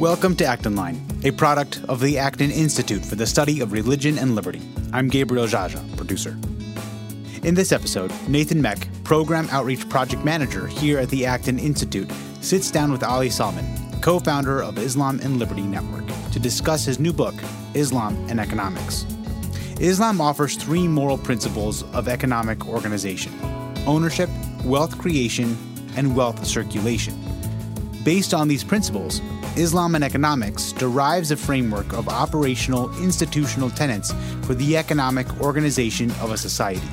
[0.00, 4.16] Welcome to Acton Line, a product of the Acton Institute for the Study of Religion
[4.16, 4.62] and Liberty.
[4.94, 6.38] I'm Gabriel Jaja, producer.
[7.46, 12.10] In this episode, Nathan Mech, Program Outreach Project Manager here at the Acton Institute,
[12.40, 13.66] sits down with Ali Salman,
[14.00, 17.34] co founder of Islam and Liberty Network, to discuss his new book,
[17.74, 19.04] Islam and Economics.
[19.80, 23.38] Islam offers three moral principles of economic organization
[23.86, 24.30] ownership,
[24.64, 25.58] wealth creation,
[25.94, 27.14] and wealth circulation.
[28.02, 29.20] Based on these principles,
[29.56, 36.30] Islam and Economics derives a framework of operational institutional tenets for the economic organization of
[36.30, 36.86] a society.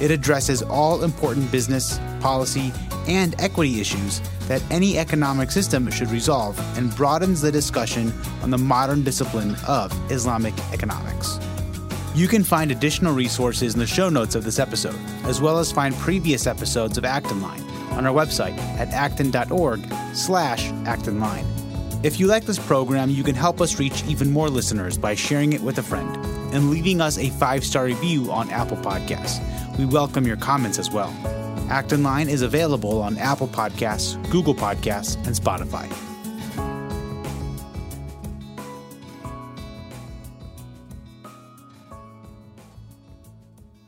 [0.00, 2.72] It addresses all important business, policy,
[3.08, 8.58] and equity issues that any economic system should resolve and broadens the discussion on the
[8.58, 11.40] modern discipline of Islamic economics.
[12.14, 15.72] You can find additional resources in the show notes of this episode, as well as
[15.72, 19.80] find previous episodes of Acton Line on our website at acton.org
[20.14, 21.57] slash actonline.
[22.04, 25.52] If you like this program, you can help us reach even more listeners by sharing
[25.52, 26.16] it with a friend
[26.54, 29.40] and leaving us a five-star review on Apple Podcasts.
[29.76, 31.12] We welcome your comments as well.
[31.68, 35.92] Acton Line is available on Apple Podcasts, Google Podcasts, and Spotify.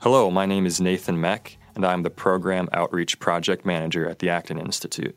[0.01, 4.31] Hello, my name is Nathan Mech, and I'm the Program Outreach Project Manager at the
[4.31, 5.17] Acton Institute.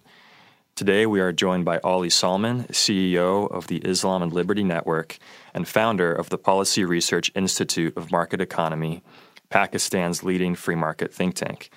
[0.75, 5.19] Today, we are joined by Ali Salman, CEO of the Islam and Liberty Network
[5.53, 9.03] and founder of the Policy Research Institute of Market Economy,
[9.51, 11.69] Pakistan's leading free market think tank.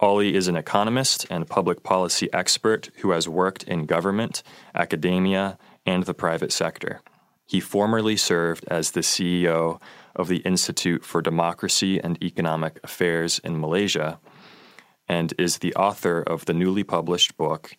[0.00, 4.42] Ali is an economist and public policy expert who has worked in government,
[4.74, 5.56] academia,
[5.86, 7.00] and the private sector.
[7.46, 9.80] He formerly served as the CEO
[10.16, 14.18] of the Institute for Democracy and Economic Affairs in Malaysia
[15.08, 17.76] and is the author of the newly published book,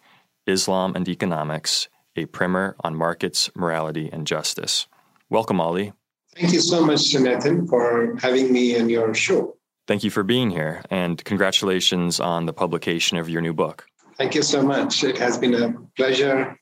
[0.48, 4.88] Islam and Economics A Primer on Markets, Morality, and Justice.
[5.30, 5.94] Welcome, Ali.
[6.36, 9.56] Thank you so much, Nathan, for having me on your show.
[9.88, 13.86] Thank you for being here, and congratulations on the publication of your new book.
[14.18, 15.04] Thank you so much.
[15.04, 16.58] It has been a pleasure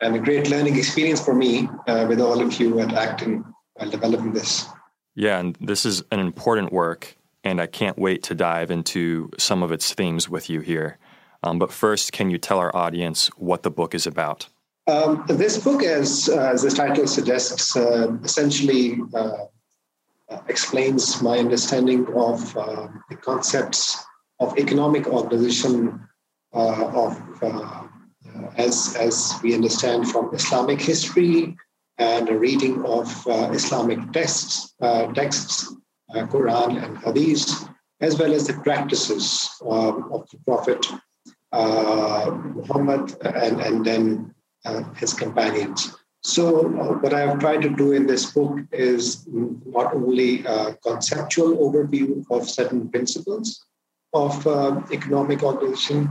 [0.00, 3.44] and a great learning experience for me uh, with all of you at Acton
[3.74, 4.66] while developing this.
[5.14, 9.62] Yeah, and this is an important work, and I can't wait to dive into some
[9.62, 10.98] of its themes with you here.
[11.42, 14.48] Um, but first, can you tell our audience what the book is about?
[14.86, 19.46] Um, this book, as, uh, as the title suggests, uh, essentially uh,
[20.48, 24.04] explains my understanding of uh, the concepts
[24.40, 26.00] of economic organization
[26.52, 27.82] uh, of uh,
[28.56, 31.56] as as we understand from Islamic history
[31.98, 33.06] and a reading of
[33.52, 34.74] Islamic texts,
[35.14, 35.74] texts,
[36.10, 37.68] Quran and Hadith,
[38.00, 40.84] as well as the practices um, of the Prophet
[41.52, 44.34] Muhammad and, and then
[44.96, 45.94] his companions.
[46.24, 51.56] So, uh, what I've tried to do in this book is not only a conceptual
[51.56, 53.64] overview of certain principles
[54.12, 56.08] of uh, economic organization,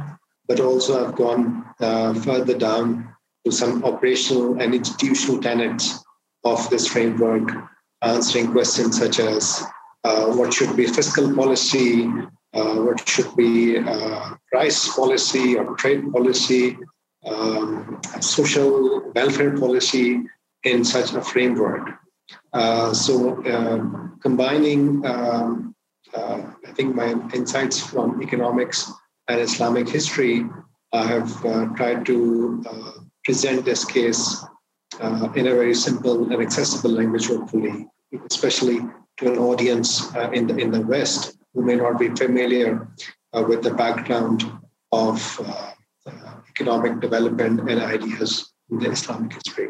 [0.48, 3.16] but also I've gone uh, further down
[3.46, 6.04] to some operational and institutional tenets
[6.44, 7.50] of this framework,
[8.02, 9.64] answering questions such as
[10.04, 16.12] uh, what should be fiscal policy, uh, what should be uh, price policy or trade
[16.12, 16.78] policy,
[17.26, 20.22] um, social welfare policy
[20.64, 21.90] in such a framework.
[22.54, 25.76] Uh, so, um, combining, um,
[26.14, 28.92] uh, I think, my insights from economics
[29.28, 30.46] and Islamic history,
[30.94, 32.92] I have uh, tried to uh,
[33.24, 34.44] present this case
[35.00, 37.88] uh, in a very simple and accessible language, hopefully,
[38.30, 38.80] especially
[39.18, 42.88] to an audience uh, in the in the West who may not be familiar
[43.34, 44.44] uh, with the background
[44.92, 45.72] of uh,
[46.50, 49.70] economic development and ideas in the Islamic history.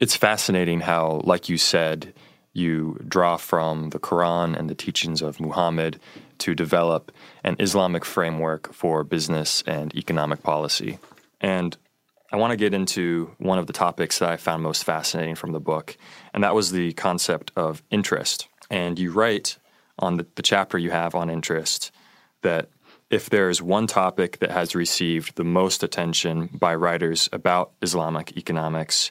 [0.00, 2.14] It's fascinating how, like you said,
[2.52, 6.00] you draw from the Quran and the teachings of Muhammad
[6.38, 7.12] to develop
[7.44, 10.98] an Islamic framework for business and economic policy.
[11.40, 11.76] And
[12.32, 15.52] I want to get into one of the topics that I found most fascinating from
[15.52, 15.96] the book,
[16.34, 18.48] and that was the concept of interest.
[18.70, 19.56] And you write
[19.98, 21.90] on the, the chapter you have on interest
[22.42, 22.68] that
[23.10, 28.36] if there is one topic that has received the most attention by writers about Islamic
[28.36, 29.10] economics,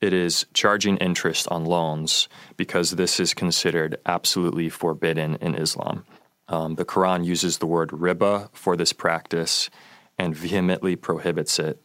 [0.00, 6.04] it is charging interest on loans because this is considered absolutely forbidden in Islam.
[6.48, 9.70] Um, the Quran uses the word riba for this practice
[10.18, 11.80] and vehemently prohibits it.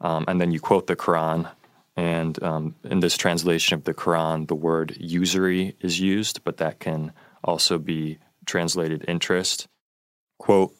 [0.00, 1.50] Um, and then you quote the Quran,
[1.96, 6.78] and um, in this translation of the Quran, the word usury is used, but that
[6.78, 7.12] can
[7.44, 9.68] also be translated interest.
[10.38, 10.74] Quote,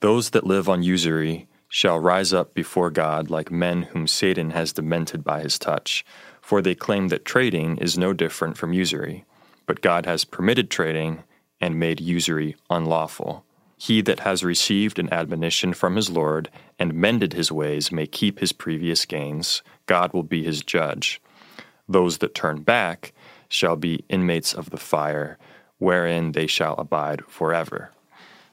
[0.00, 4.72] those that live on usury shall rise up before God like men whom Satan has
[4.72, 6.04] demented by his touch,
[6.40, 9.24] for they claim that trading is no different from usury.
[9.66, 11.22] But God has permitted trading
[11.60, 13.44] and made usury unlawful.
[13.76, 18.40] He that has received an admonition from his Lord and mended his ways may keep
[18.40, 19.62] his previous gains.
[19.86, 21.20] God will be his judge.
[21.88, 23.12] Those that turn back
[23.48, 25.38] shall be inmates of the fire,
[25.80, 27.90] wherein they shall abide forever.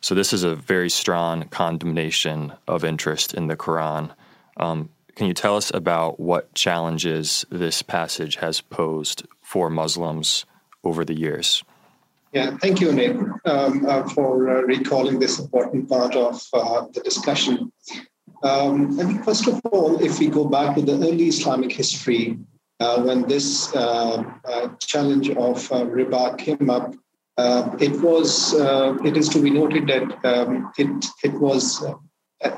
[0.02, 4.12] So, this is a very strong condemnation of interest in the Quran.
[4.58, 10.46] Um, can you tell us about what challenges this passage has posed for Muslims
[10.84, 11.64] over the years?
[12.34, 13.16] Yeah, thank you, Nate,
[13.46, 17.72] um, uh, for uh, recalling this important part of uh, the discussion.
[18.44, 22.38] Um, mean, first of all, if we go back to the early Islamic history,
[22.80, 26.94] uh, when this uh, uh, challenge of riba came up,
[27.80, 28.54] it was
[29.06, 31.86] it is to be noted that um, it it was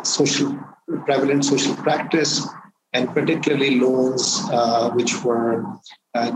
[0.03, 0.57] social
[1.05, 2.47] prevalent social practice,
[2.93, 4.41] and particularly loans
[4.93, 5.65] which were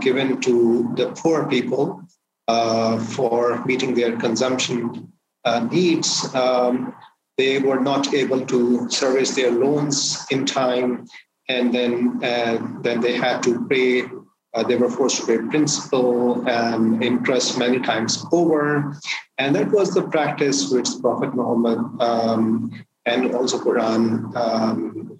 [0.00, 2.04] given to the poor people
[2.46, 5.10] uh, for meeting their consumption
[5.44, 6.94] uh, needs, um,
[7.38, 11.06] they were not able to service their loans in time,
[11.48, 14.04] and then uh, then they had to pay.
[14.54, 18.96] Uh, they were forced to pay principal and interest many times over,
[19.38, 22.70] and that was the practice which Prophet Muhammad um,
[23.04, 25.18] and also Quran um,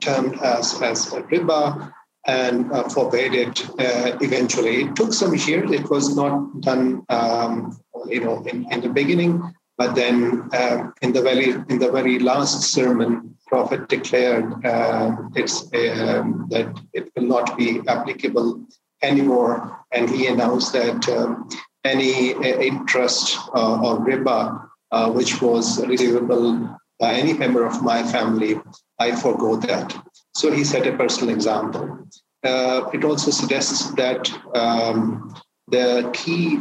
[0.00, 1.92] termed as as riba
[2.26, 4.82] and uh, forbade it uh, eventually.
[4.82, 5.70] It took some years.
[5.70, 9.42] It was not done, um, you know, in, in the beginning,
[9.78, 15.62] but then uh, in the very in the very last sermon, Prophet declared uh, it's
[15.74, 18.66] um, that it will not be applicable
[19.02, 21.48] anymore, and he announced that um,
[21.84, 24.68] any uh, interest uh, or riba
[25.14, 28.60] which was receivable by any member of my family,
[28.98, 29.94] I forego that.
[30.34, 32.08] So he set a personal example.
[32.42, 35.34] Uh, it also suggests that um,
[35.68, 36.58] the key,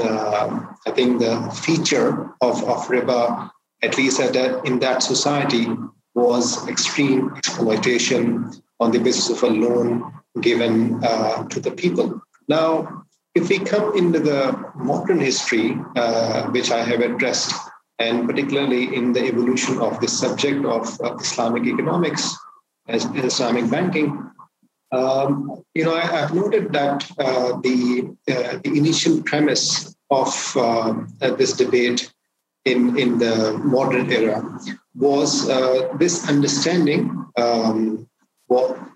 [0.00, 3.50] uh, I think, the feature of, of riba,
[3.82, 5.68] at least at that, in that society,
[6.20, 12.20] was extreme exploitation on the basis of a loan given uh, to the people.
[12.48, 17.54] Now, if we come into the modern history, uh, which I have addressed,
[17.98, 22.34] and particularly in the evolution of the subject of Islamic economics,
[22.90, 24.30] as Islamic banking.
[24.92, 31.04] Um, you know, I, have noted that uh, the uh, the initial premise of uh,
[31.38, 32.12] this debate
[32.70, 33.34] in in the
[33.76, 34.38] modern era
[34.94, 37.02] was uh, this understanding
[37.36, 38.06] um,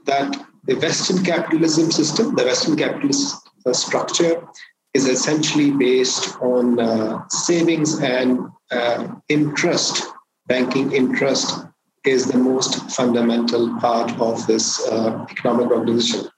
[0.05, 0.31] that
[0.65, 3.37] the Western capitalism system, the Western capitalist
[3.67, 4.47] uh, structure,
[4.95, 8.39] is essentially based on uh, savings and
[9.29, 10.03] interest,
[10.47, 11.65] banking interest
[12.05, 16.29] is the most fundamental part of this uh, economic organization.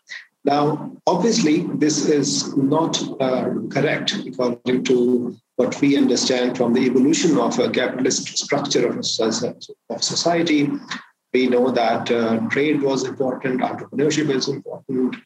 [0.44, 7.38] Now, obviously, this is not uh, correct according to what we understand from the evolution
[7.38, 8.99] of a capitalist structure of,
[9.91, 10.70] of society.
[11.32, 15.17] We know that uh, trade was important, entrepreneurship is important,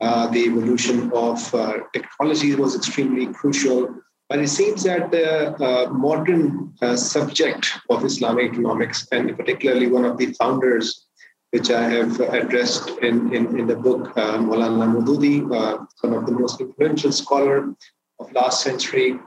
[0.00, 3.94] uh, the evolution of uh, technology was extremely crucial.
[4.28, 10.04] But it seems that the uh, modern uh, subject of Islamic economics, and particularly one
[10.04, 11.06] of the founders,
[11.50, 16.24] which I have addressed in, in, in the book, uh, Maulana Maududi, uh, one of
[16.24, 17.74] the most influential scholar
[18.18, 19.20] of last century,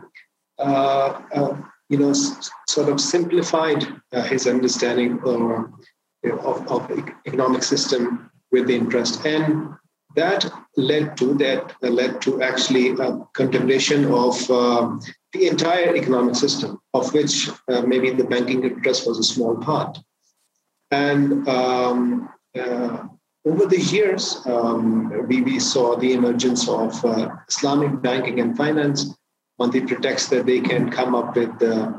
[0.60, 6.92] you know, s- sort of simplified uh, his understanding of, of,
[7.26, 9.76] economic system with the interest and
[10.16, 14.98] that led to that led to actually a contemplation of uh,
[15.34, 19.98] the entire economic system, of which uh, maybe the banking interest was a small part.
[20.92, 23.08] And um, uh,
[23.46, 29.16] over the years, um, we, we, saw the emergence of uh, Islamic banking and finance
[29.60, 31.92] on the pretext that they can come up with uh,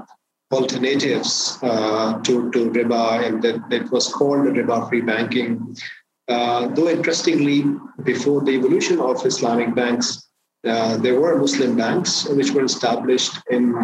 [0.53, 5.77] alternatives uh, to, to riba, and that, that was called riba-free banking.
[6.29, 7.65] Uh, though interestingly,
[8.05, 10.29] before the evolution of Islamic banks,
[10.67, 13.75] uh, there were Muslim banks which were established in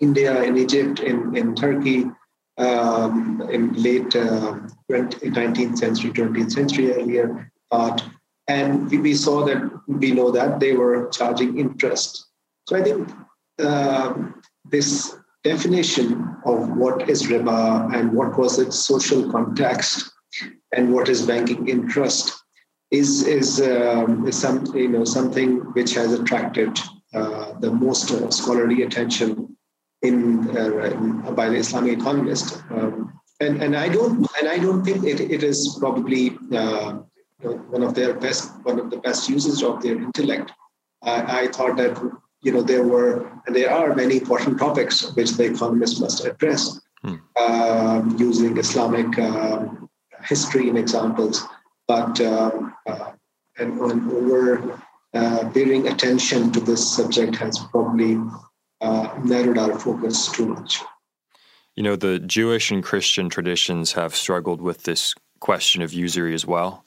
[0.00, 2.04] India, in Egypt, in, in Turkey,
[2.58, 4.58] um, in late uh,
[4.90, 8.02] 19th century, 20th century earlier part.
[8.48, 12.26] And we, saw that, we know that they were charging interest.
[12.68, 13.10] So I think
[13.58, 14.14] uh,
[14.64, 20.12] this definition of what is riba and what was its social context
[20.72, 22.32] and what is banking interest
[22.90, 26.78] is is, um, is some you know something which has attracted
[27.14, 29.56] uh, the most uh, scholarly attention
[30.02, 32.62] in, uh, in, by the Islamic economist.
[32.70, 37.00] Um, and and I don't and I don't think it, it is probably uh,
[37.42, 40.52] one of their best one of the best uses of their intellect.
[41.02, 41.98] I, I thought that
[42.42, 46.80] you know there were and there are many important topics which the economist must address
[47.02, 47.16] hmm.
[47.40, 49.88] um, using Islamic um,
[50.24, 51.44] history and examples,
[51.88, 53.12] but um, uh,
[53.58, 54.80] over
[55.14, 58.18] uh, attention to this subject has probably
[58.80, 60.80] uh, narrowed our focus too much.
[61.76, 66.46] You know, the Jewish and Christian traditions have struggled with this question of usury as
[66.46, 66.84] well.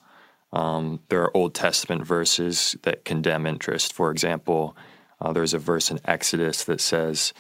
[0.54, 3.94] Um, there are Old Testament verses that condemn interest.
[3.94, 4.78] For example,
[5.22, 7.34] uh, there's a verse in Exodus that says,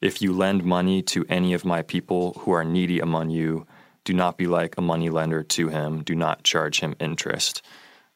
[0.00, 3.66] If you lend money to any of my people who are needy among you,
[4.04, 7.62] do not be like a money lender to him, do not charge him interest.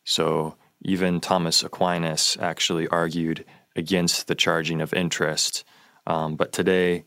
[0.04, 3.44] So even Thomas Aquinas actually argued
[3.76, 5.64] against the charging of interest.
[6.06, 7.04] Um, but today,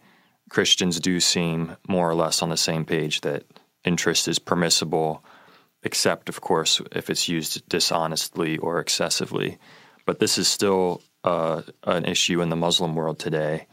[0.50, 3.44] Christians do seem more or less on the same page that
[3.84, 5.24] interest is permissible,
[5.84, 9.58] except, of course, if it's used dishonestly or excessively.
[10.06, 13.68] But this is still uh, an issue in the Muslim world today.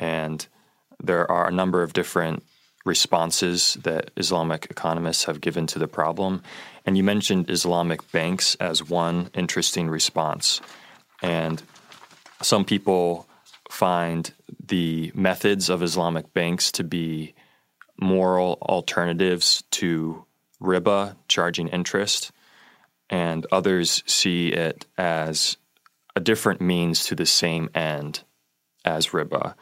[0.00, 0.44] And
[1.00, 2.42] there are a number of different
[2.84, 6.42] responses that Islamic economists have given to the problem.
[6.84, 10.60] And you mentioned Islamic banks as one interesting response.
[11.22, 11.62] And
[12.42, 13.28] some people
[13.70, 14.32] find
[14.66, 17.34] the methods of Islamic banks to be
[18.00, 20.24] moral alternatives to
[20.60, 22.32] riba, charging interest,
[23.08, 25.56] and others see it as
[26.16, 28.24] a different means to the same end
[28.84, 29.54] as riba,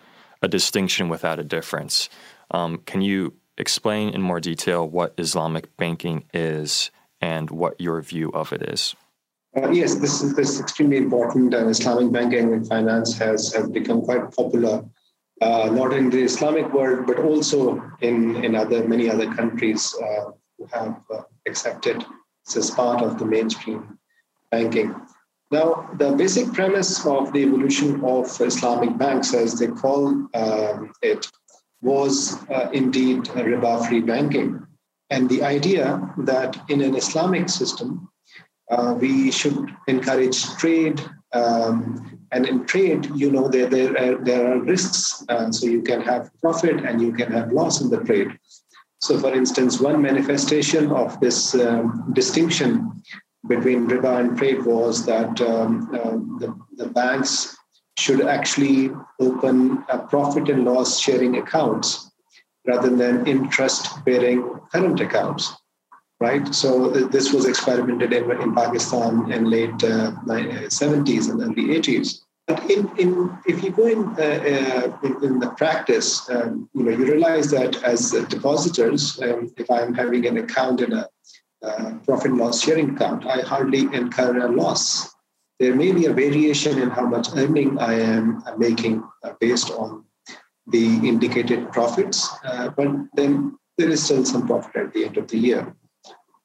[0.43, 2.09] a distinction without a difference.
[2.51, 6.91] Um, can you explain in more detail what Islamic banking is
[7.21, 8.95] and what your view of it is?
[9.57, 13.69] Uh, yes, this is this is extremely important, and Islamic banking and finance has, has
[13.71, 14.85] become quite popular,
[15.41, 20.31] uh, not in the Islamic world, but also in, in other many other countries uh,
[20.57, 22.05] who have uh, accepted
[22.45, 23.99] this as part of the mainstream
[24.51, 24.95] banking.
[25.51, 31.27] Now, the basic premise of the evolution of Islamic banks, as they call um, it,
[31.81, 34.67] was uh, indeed riba-free banking,
[35.11, 38.11] and the idea that in an Islamic system
[38.71, 41.01] uh, we should encourage trade.
[41.33, 45.25] Um, and in trade, you know, there, there, are, there are risks.
[45.51, 48.29] So you can have profit and you can have loss in the trade.
[49.01, 53.03] So, for instance, one manifestation of this um, distinction
[53.47, 57.57] between riba and trade was that um, uh, the, the, banks
[57.97, 58.91] should actually
[59.21, 62.11] open profit and loss sharing accounts
[62.67, 64.43] rather than interest bearing
[64.73, 65.55] current accounts
[66.21, 66.53] right?
[66.55, 72.21] So this was experimented in, in Pakistan in late uh, 70s and early 80s.
[72.47, 76.83] But in, in, if you go in, uh, uh, in, in, the practice, um, you
[76.83, 81.07] know, you realize that as depositors, um, if I'm having an account in a
[81.63, 85.15] uh, profit loss sharing account, I hardly incur a loss.
[85.59, 90.05] There may be a variation in how much earning I am making uh, based on
[90.69, 95.27] the indicated profits, uh, but then there is still some profit at the end of
[95.29, 95.75] the year.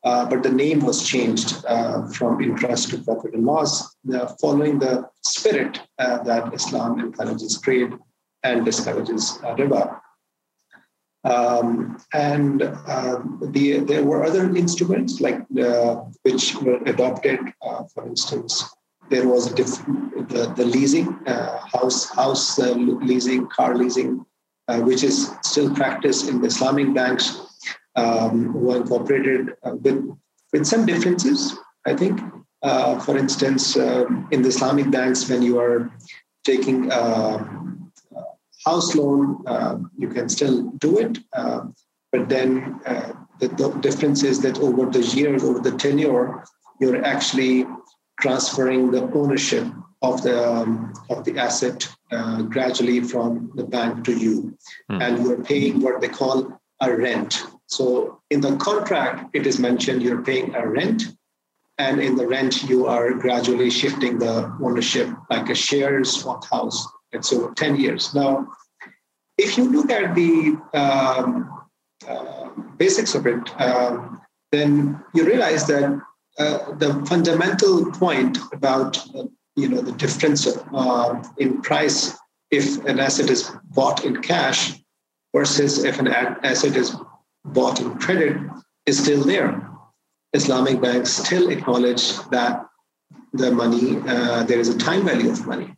[0.03, 4.77] Uh, but the name was changed uh, from interest to profit and loss, uh, following
[4.77, 7.93] the spirit that Islam encourages trade
[8.43, 9.99] and discourages riba.
[11.23, 15.39] Um, and um, the, there were other instruments like
[16.23, 17.39] which were adopted.
[17.93, 18.63] for instance,
[19.09, 24.25] there was the, the leasing, house house leasing, car leasing,
[24.67, 27.53] which is still practiced in the Islamic banks
[27.95, 30.17] um, who are incorporated uh, with,
[30.51, 32.19] with some differences, I think.
[32.61, 35.91] Uh, for instance, uh, in the Islamic banks, when you are
[36.45, 37.82] taking a
[38.65, 41.19] house loan, uh, you can still do it.
[41.33, 41.65] Uh,
[42.11, 46.43] but then uh, the, the, difference is that over the years, over the tenure,
[46.79, 47.65] you're actually
[48.19, 49.65] transferring the ownership
[50.01, 51.87] of the um, of the asset
[52.49, 54.55] gradually from the bank to you,
[54.91, 55.01] mm.
[55.01, 57.43] and you're paying what they call a rent.
[57.65, 61.03] So in the contract, it is mentioned you're paying a rent,
[61.77, 66.87] and in the rent, you are gradually shifting the ownership like a shares of house.
[67.13, 68.13] It's over 10 years.
[68.13, 68.47] Now,
[69.37, 71.63] if you look at the um,
[72.07, 76.01] uh, basics of it, um, then you realize that
[76.39, 78.97] uh, the fundamental point about
[79.55, 82.17] you know the difference uh, in price
[82.49, 84.73] if an asset is bought in cash
[85.35, 86.95] versus if an asset is
[87.45, 88.37] bought in credit
[88.85, 89.69] is still there.
[90.33, 92.65] Islamic banks still acknowledge that
[93.33, 95.75] the money, uh, there is a time value of money.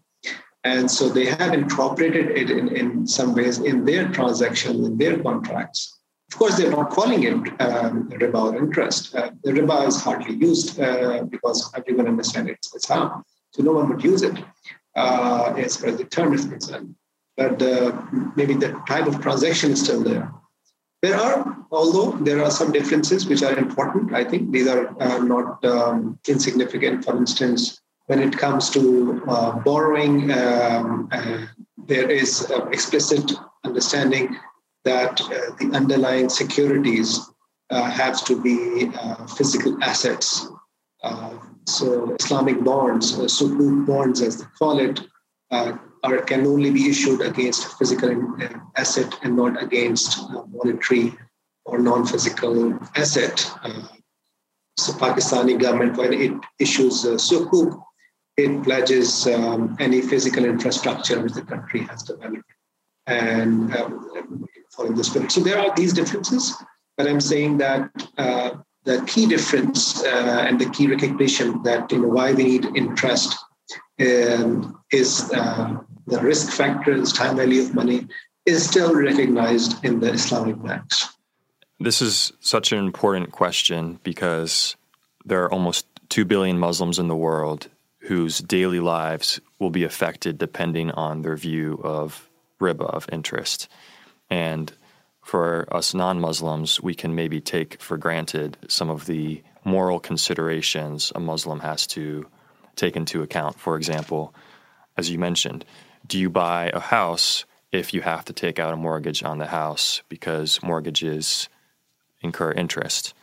[0.66, 5.22] And so they have incorporated it in, in some ways in their transactions, in their
[5.22, 6.00] contracts.
[6.32, 9.14] Of course, they're not calling it um, riba or interest.
[9.14, 12.88] Uh, the riba is hardly used uh, because everyone understands it's, it's.
[12.88, 14.38] So no one would use it
[14.96, 16.96] uh, as far as the term is concerned.
[17.38, 17.62] But
[18.36, 20.34] maybe the type of transaction is still there.
[21.04, 25.20] There are, although there are some differences which are important, I think these are uh,
[25.20, 27.06] not um, insignificant.
[27.06, 31.46] For instance, when it comes to uh, borrowing, um, uh,
[31.88, 33.32] there is explicit
[33.64, 34.38] understanding
[34.84, 37.20] that uh, the underlying securities
[37.72, 40.48] uh, have to be uh, physical assets.
[41.68, 45.02] so Islamic bonds, uh, sukuk bonds as they call it,
[45.52, 48.12] are, can only be issued against a physical
[48.76, 51.18] asset and not against monetary
[51.66, 53.40] or non-physical asset.
[54.78, 57.82] so Pakistani government, when it issues uh, sukuk,
[58.38, 62.44] it pledges um, any physical infrastructure which the country has developed
[63.08, 65.32] and um, following the spirit.
[65.32, 66.54] So there are these differences,
[66.98, 68.52] but I'm saying that uh,
[68.84, 73.38] the key difference uh, and the key recognition that you know why we need interest
[74.00, 75.78] um, is uh,
[76.08, 78.08] the risk factor, factors, time value of money,
[78.46, 81.10] is still recognized in the Islamic banks.
[81.80, 84.76] This is such an important question because
[85.26, 87.70] there are almost 2 billion Muslims in the world
[88.06, 93.68] whose daily lives will be affected depending on their view of riba of interest.
[94.30, 94.72] And
[95.24, 101.12] for us non Muslims, we can maybe take for granted some of the moral considerations
[101.16, 102.28] a Muslim has to
[102.76, 103.60] take into account.
[103.60, 104.36] For example,
[104.98, 105.66] as you mentioned,
[106.06, 109.48] do you buy a house if you have to take out a mortgage on the
[109.48, 111.50] house because mortgages
[112.22, 113.16] incur interest?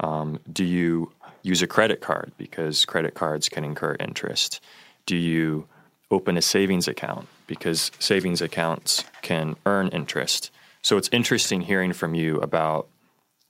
[0.00, 1.12] Um, do you
[1.42, 4.60] use a credit card because credit cards can incur interest?
[5.06, 5.66] Do you
[6.12, 10.50] open a savings account because savings accounts can earn interest.
[10.82, 12.86] So it's interesting hearing from you about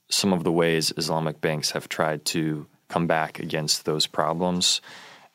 [0.09, 4.81] some of the ways Islamic banks have tried to come back against those problems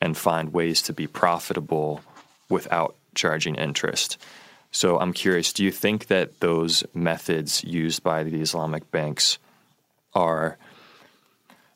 [0.01, 2.01] and find ways to be profitable
[2.49, 4.17] without charging interest.
[4.71, 9.37] So I'm curious, do you think that those methods used by the Islamic banks
[10.13, 10.57] are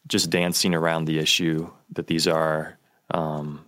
[0.08, 2.78] just dancing around the issue, that these are
[3.12, 3.66] um,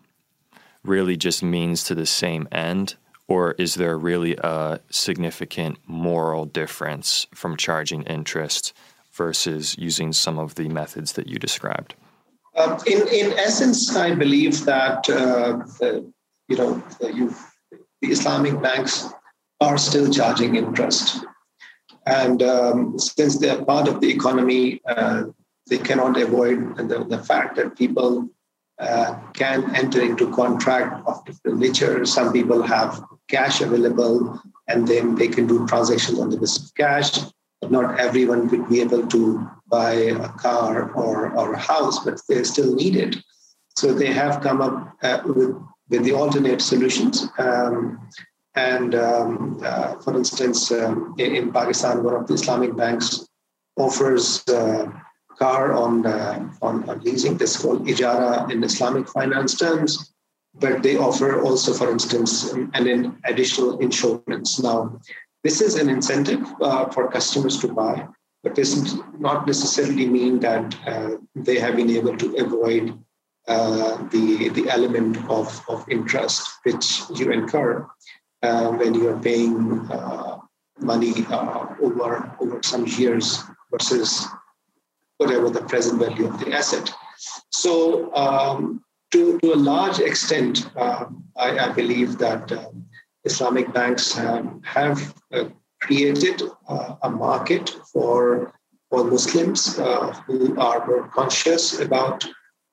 [0.84, 2.96] really just means to the same end?
[3.28, 8.74] Or is there really a significant moral difference from charging interest
[9.12, 11.96] versus using some of the methods that you described?
[12.56, 16.12] Uh, in, in essence, I believe that uh, the,
[16.48, 17.34] you know you,
[18.02, 19.10] the Islamic banks
[19.60, 21.26] are still charging interest,
[22.06, 25.24] and um, since they are part of the economy, uh,
[25.68, 28.30] they cannot avoid the, the fact that people
[28.80, 32.06] uh, can enter into contract of different nature.
[32.06, 36.76] Some people have cash available and then they can do transactions on the basis of
[36.76, 37.20] cash.
[37.62, 42.22] But not everyone would be able to buy a car or, or a house, but
[42.28, 43.16] they still need it.
[43.78, 45.56] So they have come up uh, with,
[45.90, 47.28] with the alternate solutions.
[47.38, 48.10] Um,
[48.56, 53.28] and um, uh, for instance, um, in, Pakistan, one of the Islamic banks
[53.78, 54.88] offers uh,
[55.38, 56.06] car on,
[56.62, 57.38] on, on leasing.
[57.38, 60.14] This is called ijara in Islamic finance terms,
[60.56, 64.60] but they offer also, for instance, an additional insurance.
[64.60, 65.00] Now,
[65.44, 68.08] this is an incentive uh, for customers to buy,
[68.42, 72.98] but this does not necessarily mean that uh, they have been able to avoid
[73.48, 77.88] uh, the, the element of, of interest which you incur
[78.42, 80.40] uh, when you are paying uh,
[80.80, 81.14] money
[81.80, 84.26] over, over some years versus
[85.18, 86.92] whatever the present value of the asset.
[87.52, 91.06] So, um, to, to a large extent, uh,
[91.38, 92.70] I, I, believe that uh,
[93.24, 95.46] Islamic banks have, have uh,
[95.82, 98.54] created uh, a market for,
[98.90, 102.26] for Muslims uh, who are more conscious about.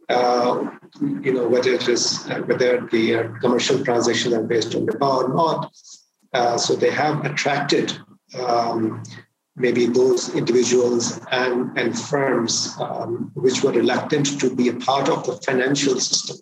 [0.09, 0.69] Uh,
[1.01, 5.29] you know whether it is whether the commercial transactions are based on the riba or
[5.33, 7.97] not, so they have attracted
[8.39, 9.03] um,
[9.57, 15.27] maybe those individuals and, and firms um, which were reluctant to be a part of
[15.27, 16.37] the financial system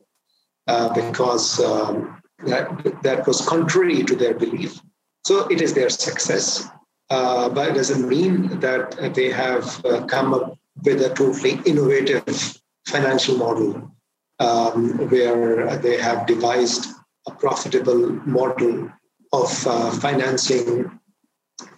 [0.66, 4.81] uh, because um, that, that was contrary to their belief.
[5.25, 6.68] So it is their success,
[7.11, 12.61] uh, but it doesn't mean that they have uh, come up with a totally innovative
[12.87, 13.90] financial model
[14.38, 16.87] um, where they have devised
[17.27, 18.90] a profitable model
[19.33, 21.00] of uh, financing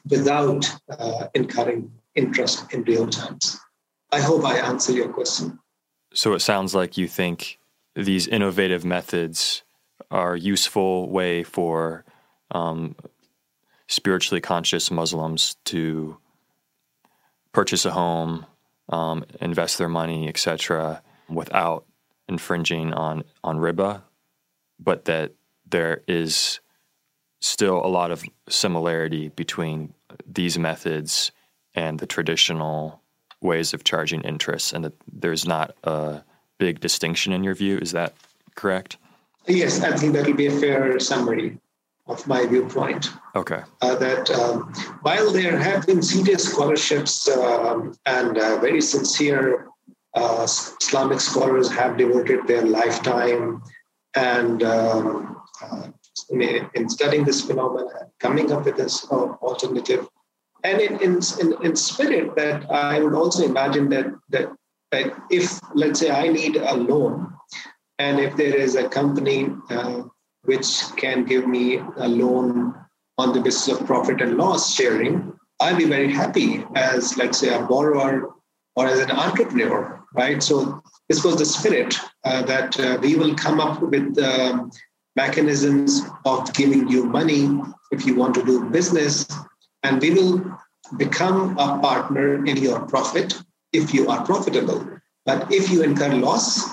[0.09, 3.59] without uh, incurring interest in real terms.
[4.11, 5.59] I hope I answer your question.
[6.15, 7.59] So it sounds like you think
[7.95, 9.63] these innovative methods
[10.11, 12.05] are a useful way for
[12.51, 12.95] um,
[13.89, 16.19] spiritually conscious Muslims to
[17.53, 18.47] purchase a home,
[18.89, 21.85] um, invest their money, etc., without
[22.29, 24.03] infringing on on riba,
[24.79, 25.33] but that
[25.67, 26.61] there is
[27.43, 29.93] still a lot of similarity between
[30.27, 31.33] these methods
[31.75, 33.01] and the traditional
[33.41, 36.23] ways of charging interest, and that there's not a
[36.59, 37.79] big distinction in your view.
[37.79, 38.15] Is that
[38.55, 38.97] correct?
[39.47, 41.59] Yes, I think that will be a fair summary
[42.07, 43.11] of my viewpoint.
[43.35, 43.63] Okay.
[43.81, 49.69] Uh, that um, while there have been serious scholarships um, and uh, very sincere
[50.15, 50.47] uh,
[50.81, 53.63] Islamic scholars have devoted their lifetime
[54.15, 55.89] and um, uh,
[56.31, 57.89] in, in, studying this phenomenon,
[58.21, 60.09] coming up with this uh, alternative,
[60.65, 64.53] and in, in, in, spirit, that I would also imagine that, that
[64.93, 67.33] that if let's say I need a loan,
[67.99, 70.03] and if there is a company uh,
[70.45, 72.75] which can give me a loan
[73.19, 77.55] on the basis of profit and loss sharing, I'll be very happy as, let's say,
[77.55, 78.35] a borrower
[78.77, 80.43] or as an entrepreneur, right?
[80.43, 81.95] So this was the spirit
[82.25, 84.71] uh, that uh, we will come up with um,
[85.17, 89.27] mechanisms of giving you money if you want to do business,
[89.83, 90.59] and we will
[90.97, 93.41] become a partner in your profit
[93.73, 94.87] if you are profitable.
[95.25, 96.71] But if you incur loss,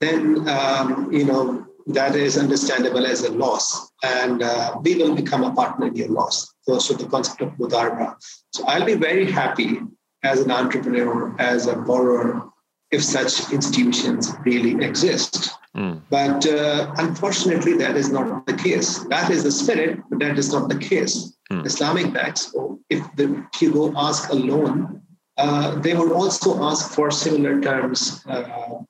[0.00, 5.42] then um, you know that is understandable as a loss, and uh, we will become
[5.42, 6.54] a partner in your loss.
[6.62, 8.14] So, so the concept of mudarba.
[8.52, 9.80] So I'll be very happy
[10.22, 12.51] as an entrepreneur, as a borrower,
[12.92, 15.50] if such institutions really exist.
[15.74, 16.02] Mm.
[16.10, 18.98] But uh, unfortunately, that is not the case.
[19.08, 21.34] That is the spirit, but that is not the case.
[21.50, 21.64] Mm.
[21.64, 22.54] Islamic banks,
[22.90, 25.00] if, the, if you go ask a loan,
[25.38, 28.44] uh, they would also ask for similar terms, uh,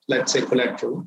[0.09, 1.07] let's say collateral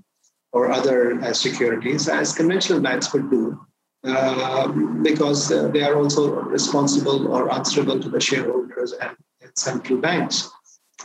[0.53, 3.59] or other uh, securities, as conventional banks would do,
[4.05, 4.69] uh,
[5.03, 9.15] because uh, they are also responsible or answerable to the shareholders and,
[9.57, 10.49] central banks.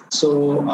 [0.09, 0.66] So,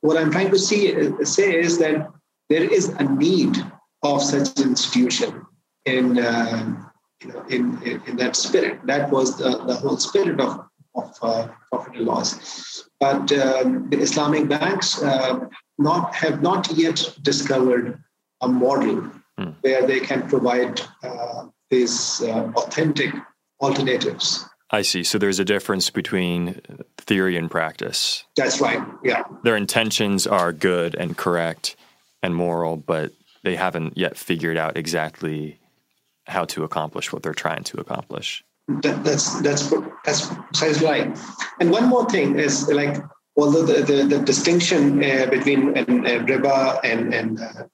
[0.00, 2.10] what I'm trying to see, say is that
[2.48, 3.56] there is a need
[4.02, 5.44] of such institution
[5.84, 8.80] in, you know, in, in, in, that spirit.
[8.86, 12.88] That was the, the whole spirit of of uh, profit and loss.
[13.00, 15.40] But um, the Islamic banks uh,
[15.78, 18.02] not have not yet discovered
[18.40, 19.54] a model mm.
[19.60, 23.14] where they can provide uh, these uh, authentic
[23.60, 24.48] alternatives.
[24.70, 25.02] I see.
[25.02, 26.60] So there's a difference between
[26.98, 28.24] theory and practice.
[28.36, 28.82] That's right.
[29.02, 29.22] Yeah.
[29.42, 31.76] Their intentions are good and correct
[32.22, 35.58] and moral, but they haven't yet figured out exactly
[36.26, 38.44] how to accomplish what they're trying to accomplish.
[38.82, 39.72] That, that's that's
[40.04, 41.18] that's precisely right.
[41.58, 42.98] And one more thing is like
[43.38, 47.64] although the, the, the distinction uh, between uh, riba and, and uh,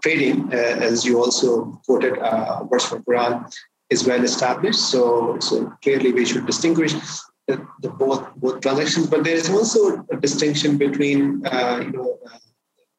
[0.00, 3.52] trading, uh, as you also quoted uh, verse from Quran,
[3.92, 4.82] is well established.
[4.94, 6.94] So, so clearly we should distinguish
[7.46, 9.06] the, the both both transactions.
[9.06, 12.18] But there is also a distinction between uh, you know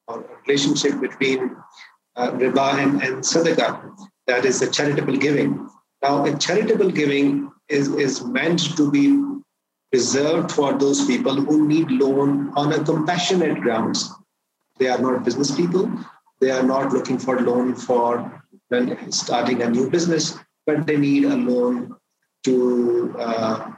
[0.10, 1.56] a relationship between
[2.18, 3.74] riba and, and sadaqah.
[4.28, 5.70] That is the charitable giving.
[6.02, 9.22] Now, a charitable giving is, is meant to be
[9.94, 14.12] reserved for those people who need loan on a compassionate grounds.
[14.80, 15.92] They are not business people.
[16.42, 18.44] They are not looking for loan for
[19.10, 21.96] starting a new business, but they need a loan
[22.44, 23.72] to uh,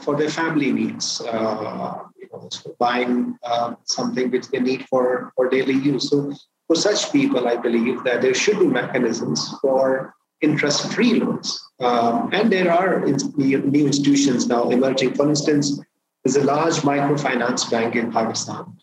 [0.00, 1.20] for their family needs.
[1.20, 6.10] Uh, you know, so buying uh, something which they need for for daily use.
[6.10, 6.32] So
[6.66, 11.62] for such people, I believe that there should be mechanisms for interest-free loans.
[11.80, 15.14] Um, and there are new institutions now emerging.
[15.14, 15.80] For instance,
[16.24, 18.76] there's a large microfinance bank in Pakistan,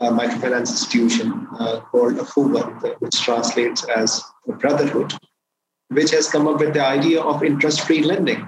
[0.00, 5.12] a microfinance institution uh, called Akhuwat, which translates as brotherhood,
[5.88, 8.46] which has come up with the idea of interest-free lending.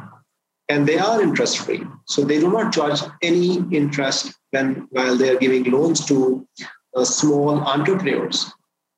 [0.68, 1.85] And they are interest-free.
[2.07, 6.46] So they do not charge any interest when while they are giving loans to
[6.94, 8.51] uh, small entrepreneurs.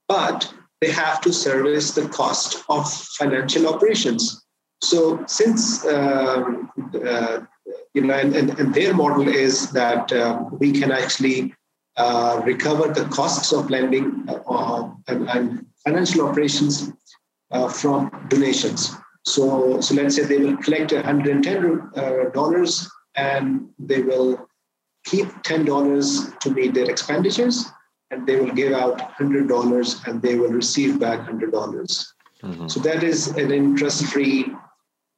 [0.09, 4.45] But they have to service the cost of financial operations.
[4.83, 6.71] So since um,
[7.07, 7.41] uh,
[7.95, 11.55] you know, and, and, and, their model is that um, we can actually
[11.97, 16.93] uh, recover the costs of lending uh, and, and, financial operations
[17.51, 18.95] uh, from donations.
[19.25, 24.49] So, so let's say they will collect $110 uh, and they will
[25.05, 27.67] keep $10 to meet their expenditures
[28.11, 31.53] and they will give out $100 and they will receive back 100.
[31.53, 34.39] dollars mm hmm So that is an interest-free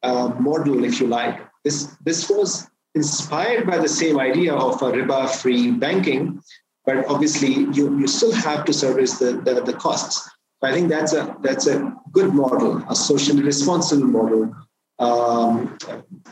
[0.02, 1.36] uh, model, if you like.
[1.64, 6.42] This, this was inspired by the same idea of a riba-free banking,
[6.84, 10.28] but obviously you, you still have to service the, the, the costs.
[10.62, 14.56] I think that's a, that's a good model, a socially responsible model,
[14.98, 15.76] um,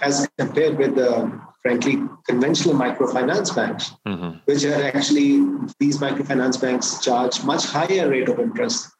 [0.00, 4.38] as compared with the frankly, conventional microfinance banks, mm-hmm.
[4.46, 5.44] which are actually,
[5.78, 8.90] these microfinance banks charge much higher rate of interest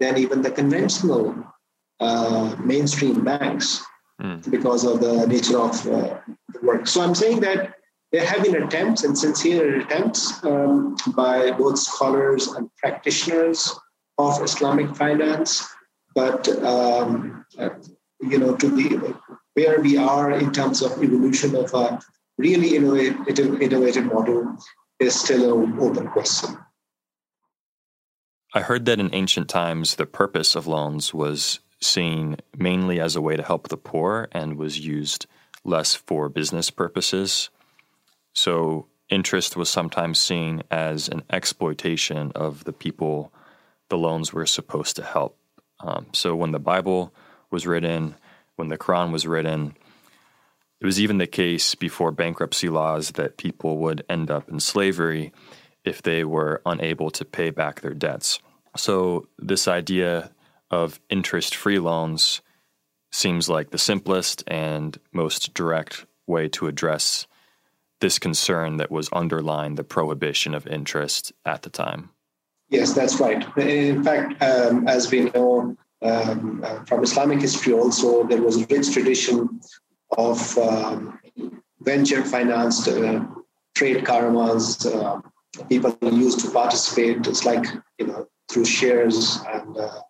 [0.00, 1.34] than even the conventional
[2.00, 3.84] uh, mainstream banks
[4.20, 4.50] mm.
[4.50, 6.18] because of the nature of uh,
[6.52, 6.86] the work.
[6.86, 7.74] So I'm saying that
[8.10, 13.78] there have been attempts and sincere attempts um, by both scholars and practitioners
[14.18, 15.66] of Islamic finance,
[16.14, 17.70] but um, uh,
[18.20, 19.14] you know, to the
[19.54, 22.00] where we are in terms of evolution of a
[22.36, 24.56] really innovative, innovative model
[25.00, 26.56] is still an open question.
[28.54, 33.20] I heard that in ancient times, the purpose of loans was seen mainly as a
[33.20, 35.26] way to help the poor and was used
[35.64, 37.50] less for business purposes.
[38.32, 43.32] So, interest was sometimes seen as an exploitation of the people
[43.88, 45.38] the loans were supposed to help.
[45.80, 47.14] Um, so, when the Bible
[47.50, 48.16] was written,
[48.56, 49.76] when the Quran was written,
[50.80, 55.32] it was even the case before bankruptcy laws that people would end up in slavery
[55.84, 58.40] if they were unable to pay back their debts.
[58.76, 60.32] So, this idea
[60.70, 62.42] of interest free loans
[63.10, 67.26] seems like the simplest and most direct way to address
[68.00, 72.10] this concern that was underlying the prohibition of interest at the time.
[72.70, 73.44] Yes, that's right.
[73.56, 78.66] In fact, um, as we know um, uh, from Islamic history, also, there was a
[78.66, 79.60] rich tradition
[80.16, 81.18] of um,
[81.80, 83.24] venture financed uh,
[83.74, 84.84] trade caravans.
[84.84, 85.20] Uh,
[85.70, 87.26] people used to participate.
[87.26, 87.64] It's like,
[87.98, 90.00] you know, through shares and uh,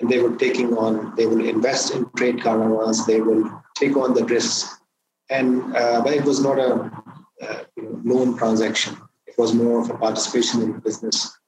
[0.00, 4.12] and they were taking on, they will invest in trade caravans, they will take on
[4.12, 4.76] the risks.
[5.30, 6.90] And uh, but it was not a
[7.42, 8.98] uh, you know, loan transaction.
[9.26, 11.38] It was more of a participation in business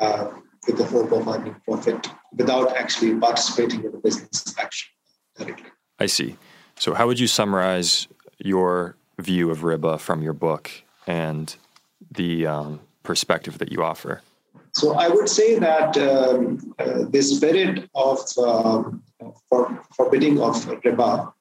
[0.00, 0.30] uh,
[0.66, 4.90] with the hope of earning profit without actually participating in the business action
[5.36, 5.70] directly.
[5.98, 6.36] I see.
[6.78, 8.08] So, how would you summarize
[8.38, 10.70] your view of riba from your book
[11.06, 11.54] and
[12.10, 14.22] the um, perspective that you offer?
[14.72, 19.02] So I would say that um, uh, the spirit of um,
[19.48, 21.32] for forbidding of riba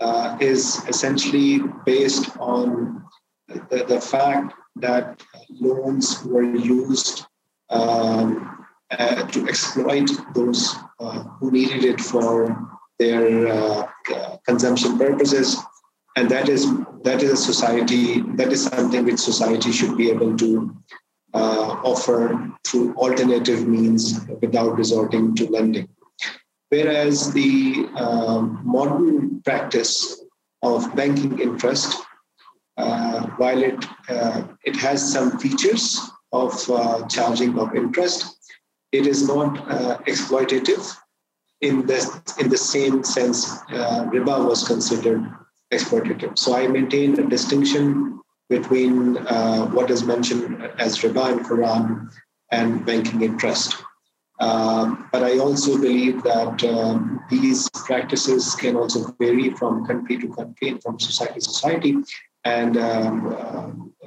[0.00, 3.04] uh, is essentially based on
[3.48, 7.26] the, the, fact that loans were used
[7.70, 12.56] um, uh, to exploit those uh, who needed it for
[12.98, 13.86] their uh,
[14.46, 15.56] consumption purposes
[16.16, 16.66] and that is
[17.04, 20.74] that is a society that is something which society should be able to
[21.34, 25.88] uh, offer through alternative means without resorting to lending.
[26.70, 27.86] Whereas the
[28.64, 30.22] modern practice
[30.62, 31.96] of banking interest,
[32.76, 36.00] uh, while it, uh, it has some features
[36.32, 38.38] of uh, charging of interest,
[38.92, 40.96] it is not uh, exploitative
[41.60, 45.26] in the, in the same sense uh, riba was considered
[45.72, 46.38] exploitative.
[46.38, 52.10] So I maintain a distinction between uh, what is mentioned as riba in Quran
[52.50, 53.76] and banking interest.
[54.40, 60.28] Um, but I also believe that um, these practices can also vary from country to
[60.28, 61.96] country and from society to society.
[62.44, 63.97] And um, uh,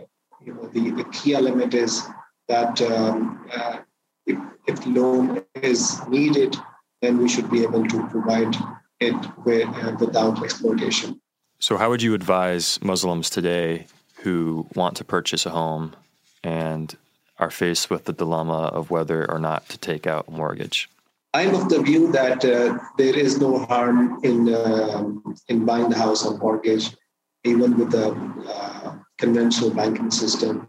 [0.45, 2.04] you know, the, the key element is
[2.47, 3.77] that um, uh,
[4.25, 6.56] if, if loan is needed,
[7.01, 8.56] then we should be able to provide
[8.99, 11.19] it with, uh, without exploitation.
[11.60, 15.95] So, how would you advise Muslims today who want to purchase a home
[16.43, 16.95] and
[17.38, 20.89] are faced with the dilemma of whether or not to take out a mortgage?
[21.34, 25.04] I'm of the view that uh, there is no harm in uh,
[25.47, 26.95] in buying the house on mortgage,
[27.43, 28.12] even with the
[28.47, 30.67] uh, conventional banking system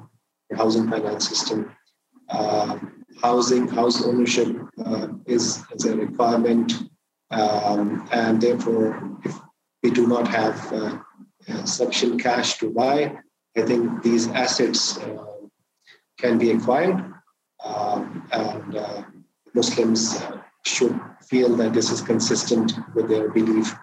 [0.50, 1.74] or housing finance system.
[2.28, 2.78] Uh,
[3.20, 4.48] housing, house ownership
[4.84, 6.68] uh, is, is a requirement,
[7.30, 9.34] um, and therefore, if
[9.82, 10.98] we do not have uh,
[11.64, 13.16] sufficient cash to buy,
[13.56, 15.24] I think these assets uh,
[16.18, 16.98] can be acquired,
[17.64, 19.02] um, and uh,
[19.54, 23.74] Muslims uh, should feel that this is consistent with their belief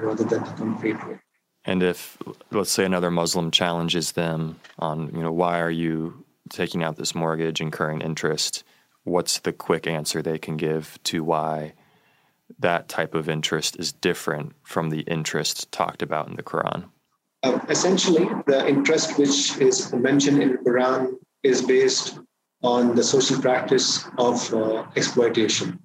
[0.00, 0.64] rather than the
[1.06, 1.20] way.
[1.66, 2.16] And if,
[2.52, 7.14] let's say, another Muslim challenges them on, you know, why are you taking out this
[7.14, 8.62] mortgage, incurring interest?
[9.02, 11.74] What's the quick answer they can give to why
[12.60, 16.84] that type of interest is different from the interest talked about in the Quran?
[17.42, 22.18] Uh, essentially, the interest which is mentioned in the Quran is based
[22.62, 25.80] on the social practice of uh, exploitation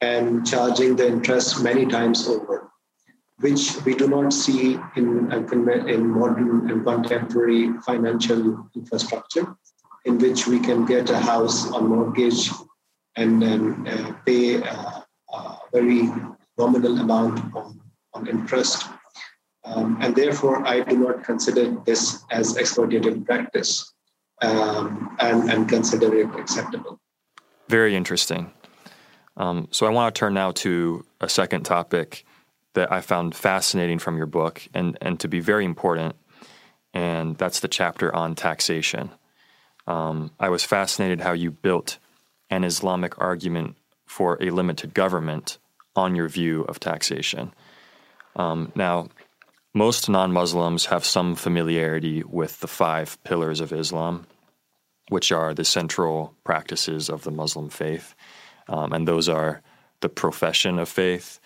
[0.00, 2.70] and charging the interest many times over,
[3.44, 5.30] which we do not see in,
[5.94, 8.40] in modern and contemporary financial
[8.74, 9.46] infrastructure,
[10.06, 12.50] in which we can get a house on mortgage
[13.16, 15.04] and then uh, pay a,
[15.34, 16.10] a very
[16.56, 17.80] nominal amount on,
[18.14, 18.84] on interest
[19.64, 23.94] Um, and therefore, I do not consider this as exploitative practice
[24.42, 27.00] um, and, and consider it acceptable.
[27.68, 28.52] Very interesting.
[29.36, 32.24] Um, so I want to turn now to a second topic
[32.74, 36.16] that I found fascinating from your book and, and to be very important,
[36.92, 39.10] and that's the chapter on taxation.
[39.86, 41.98] Um, I was fascinated how you built
[42.50, 45.58] an Islamic argument for a limited government
[45.96, 47.52] on your view of taxation.
[48.36, 49.08] Um, now,
[49.72, 54.26] most non Muslims have some familiarity with the five pillars of Islam,
[55.08, 58.14] which are the central practices of the Muslim faith.
[58.68, 59.62] Um, and those are
[60.00, 61.40] the profession of faith,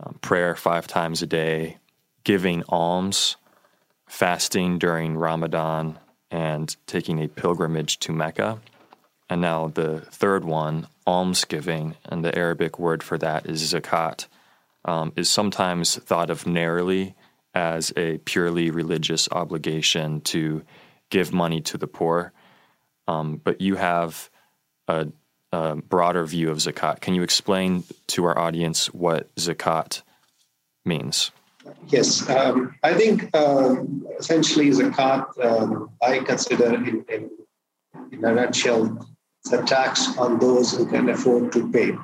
[0.00, 1.78] um, prayer five times a day,
[2.24, 3.36] giving alms,
[4.06, 5.98] fasting during Ramadan,
[6.30, 8.60] and taking a pilgrimage to Mecca.
[9.28, 14.26] And now the third one, almsgiving, and the Arabic word for that is zakat,
[14.84, 17.14] um, is sometimes thought of narrowly
[17.54, 20.62] as a purely religious obligation to
[21.10, 22.32] give money to the poor.
[23.08, 24.30] Um, but you have
[24.88, 25.08] a,
[25.52, 27.00] a, broader view of zakat.
[27.00, 30.02] Can you explain to our audience what zakat
[30.84, 31.30] means?
[31.88, 37.30] Yes, um, I think um, essentially zakat, um, I consider in, in,
[38.12, 39.06] in a nutshell,
[39.44, 41.96] it's a tax on those who can afford to pay.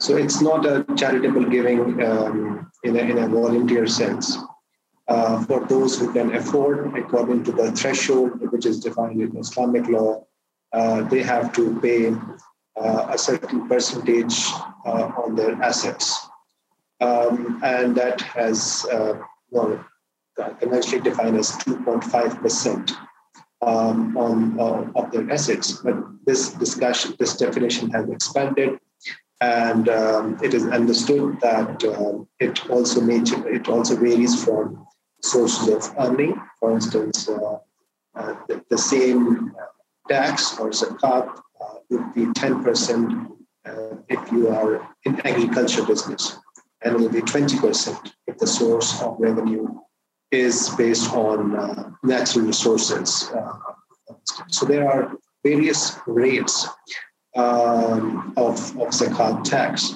[0.00, 4.36] So it's not a charitable giving um, in, a, in a volunteer sense.
[5.08, 9.86] Uh, for those who can afford, according to the threshold which is defined in Islamic
[9.88, 10.24] law,
[10.72, 12.14] uh, they have to pay
[12.80, 14.50] uh, a certain percentage
[14.86, 16.28] uh, on their assets.
[17.00, 19.18] Um, and that has uh,
[19.50, 19.84] well,
[20.58, 22.92] conventionally defined as 2.5%
[23.60, 24.58] um, on
[24.94, 25.72] of their assets.
[25.72, 28.78] But this discussion, this definition has expanded,
[29.40, 34.86] and um, it is understood that uh, it also major, it also varies from
[35.22, 36.40] sources of earning.
[36.60, 37.58] For instance, uh,
[38.14, 39.54] uh, the, the, same
[40.08, 41.28] tax or zakat
[41.60, 43.30] uh, would be 10%
[43.64, 46.38] uh, if you are in agriculture business,
[46.82, 49.68] and it will be 20% if the source of revenue
[50.30, 53.30] is based on uh, natural resources.
[53.34, 53.52] Uh,
[54.48, 55.12] so there are
[55.44, 56.66] various rates
[57.36, 59.94] um, of, of zakat tax.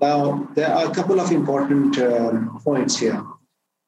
[0.00, 3.22] Now, there are a couple of important um, points here.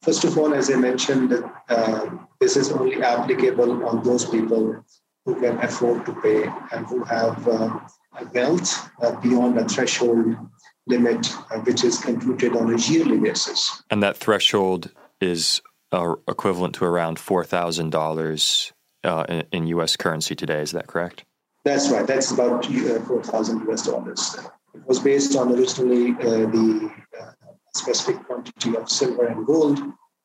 [0.03, 1.33] First of all, as I mentioned,
[1.69, 4.85] uh, this is only applicable on those people
[5.27, 7.79] who can afford to pay and who have uh,
[8.33, 10.37] wealth uh, beyond a threshold
[10.87, 13.83] limit, uh, which is computed on a yearly basis.
[13.91, 15.61] And that threshold is
[15.93, 18.73] uh, equivalent to around four thousand uh, dollars
[19.53, 19.97] in U.S.
[19.97, 20.61] currency today.
[20.61, 21.25] Is that correct?
[21.65, 22.07] That's right.
[22.07, 24.37] That's about uh, four thousand US dollars.
[24.75, 27.33] It was based on originally uh, the uh,
[27.75, 29.81] specific quantity of silver and gold,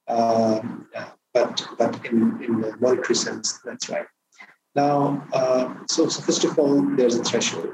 [0.08, 0.88] um,
[1.34, 4.06] but but in in the monetary sense, that's right.
[4.76, 7.74] Now, uh, so, so first of all, there's a threshold.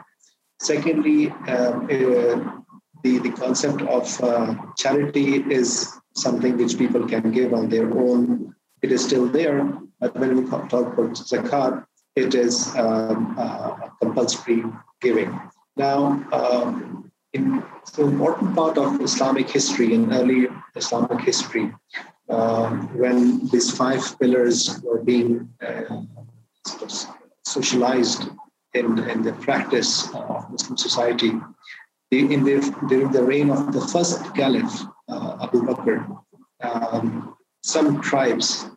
[0.59, 2.61] Secondly, um, uh,
[3.03, 8.55] the the concept of uh, charity is something which people can give on their own.
[8.81, 14.63] It is still there, but when we talk about zakat, it is um, uh, compulsory
[15.01, 15.39] giving.
[15.75, 17.63] Now, um, in
[17.95, 21.71] the important part of Islamic history, in early Islamic history,
[22.29, 26.01] um, when these five pillars were being uh,
[27.45, 28.29] socialized
[28.73, 31.31] in, in the practice of Muslim society,
[32.11, 35.97] in the, during the reign of the first caliph, uh, Abu Bakr,
[36.61, 38.69] um, some tribes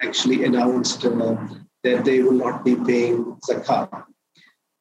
[0.00, 1.36] actually announced uh,
[1.84, 4.04] that they will not be paying zakat.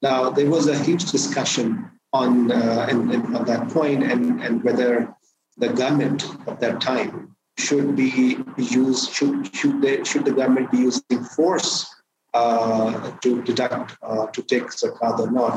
[0.02, 4.64] Now, there was a huge discussion on, uh, and, and on that point and, and
[4.64, 5.14] whether
[5.58, 10.78] the government of that time should be used, should, should, they, should the government be
[10.78, 11.94] using force
[12.38, 15.56] uh, to deduct, uh, to take zakat or not.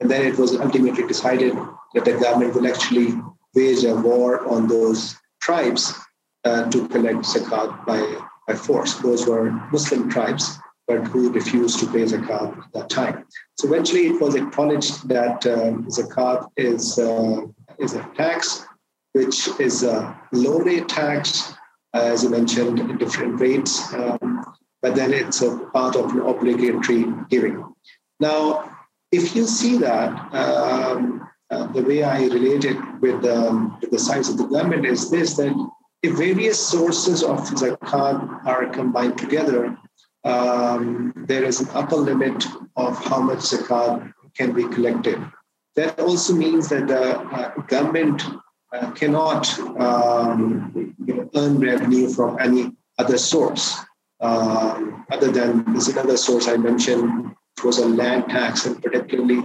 [0.00, 1.54] And then it was ultimately decided
[1.94, 3.08] that the government will actually
[3.54, 5.00] wage a war on those
[5.40, 5.94] tribes
[6.44, 8.00] uh, to collect zakat by,
[8.46, 8.94] by force.
[9.06, 10.58] Those were Muslim tribes,
[10.88, 13.16] but who refused to pay zakat at that time.
[13.58, 17.42] So eventually it was acknowledged that um, zakat is, uh,
[17.78, 18.66] is a tax,
[19.12, 21.54] which is a low rate tax,
[21.94, 24.44] as you mentioned, different rates, um,
[24.82, 27.64] but then it's a part of an obligatory giving.
[28.18, 28.76] Now,
[29.12, 33.98] if you see that, um, uh, the way I relate it with, um, with the
[33.98, 35.54] size of the government is this that
[36.02, 39.76] if various sources of zakat are combined together,
[40.24, 42.44] um, there is an upper limit
[42.76, 45.18] of how much zakat can be collected.
[45.76, 48.22] That also means that the uh, government
[48.72, 49.46] uh, cannot
[49.78, 53.76] um, you know, earn revenue from any other source
[54.22, 59.42] um, other than there's another source I mentioned, it was a land tax, and particularly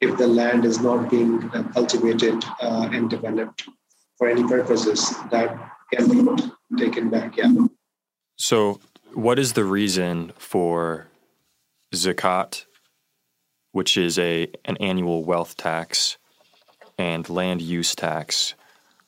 [0.00, 3.68] if the land is not being uh, cultivated uh, and developed
[4.16, 5.56] for any purposes, that
[5.92, 6.42] can be
[6.76, 7.36] taken back.
[7.36, 7.52] Yeah.
[8.36, 8.80] So,
[9.14, 11.08] what is the reason for
[11.94, 12.66] zakat,
[13.72, 16.18] which is a an annual wealth tax,
[16.98, 18.54] and land use tax?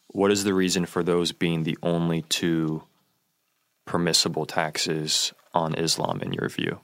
[0.09, 2.83] What is the reason for those being the only two
[3.91, 6.79] permissible taxes on Islam in your view?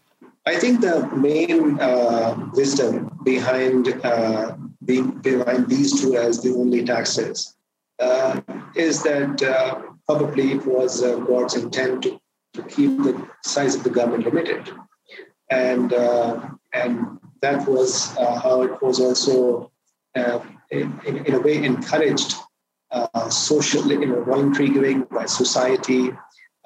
[0.45, 2.93] I think the main uh, wisdom
[3.23, 7.55] behind uh, being, behind these two as the only taxes
[8.01, 8.41] uh,
[8.75, 12.21] is that uh, probably it was uh, God's intent to,
[12.55, 14.71] to keep the size of the government limited,
[15.51, 19.71] and uh, and that was how it was also
[20.71, 22.35] in, in, a way encouraged
[23.31, 26.11] social, you know, voluntary giving by society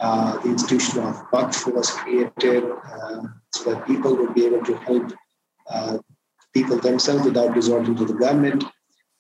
[0.01, 3.23] uh, the institution of Waqf was created uh,
[3.53, 5.13] so that people would be able to help
[5.69, 5.99] uh,
[6.55, 8.65] people themselves without resorting to the government.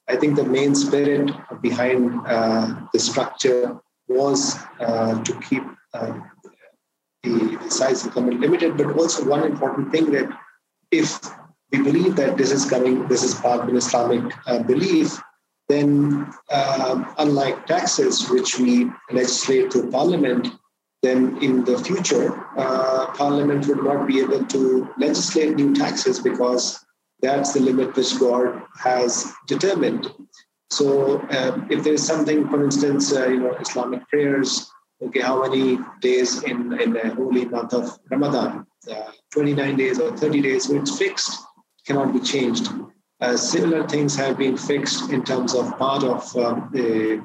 [0.08, 3.78] I think the main spirit behind uh, the structure
[4.08, 5.62] was uh, to keep
[5.92, 6.18] uh,
[7.22, 10.30] the, the, size of the government limited, but also one important thing that
[10.90, 11.20] if
[11.70, 14.34] we believe that this is coming, this is part of an Islamic
[14.66, 15.20] belief,
[15.68, 16.32] then
[17.18, 20.48] unlike taxes, which we legislate through parliament,
[21.02, 26.84] then in the future, uh, Parliament would not be able to legislate new taxes because
[27.22, 30.12] that's the limit which God has determined.
[30.70, 34.70] So, um, if there is something, for instance, uh, you know, Islamic prayers,
[35.02, 38.66] okay, how many days in in the holy month of Ramadan?
[38.90, 41.38] Uh, 29 days or 30 days, so it's fixed,
[41.86, 42.68] cannot be changed.
[43.20, 47.22] Uh, similar things have been fixed in terms of part of um, the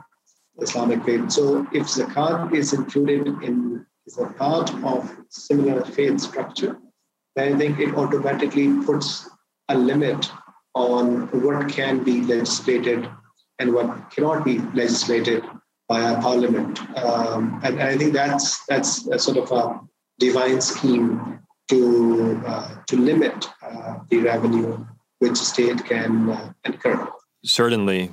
[0.59, 1.31] Islamic faith.
[1.31, 6.77] So if zakat is included in is a part of similar faith structure,
[7.35, 9.27] then I think it automatically puts
[9.69, 10.29] a limit
[10.75, 13.09] on what can be legislated
[13.59, 15.43] and what cannot be legislated
[15.87, 16.79] by our parliament.
[16.97, 19.79] Um, and, and, I think that's that's a sort of a
[20.19, 21.39] divine scheme
[21.69, 24.85] to uh, to limit uh, the revenue
[25.19, 27.07] which state can uh, incur.
[27.43, 28.11] Certainly,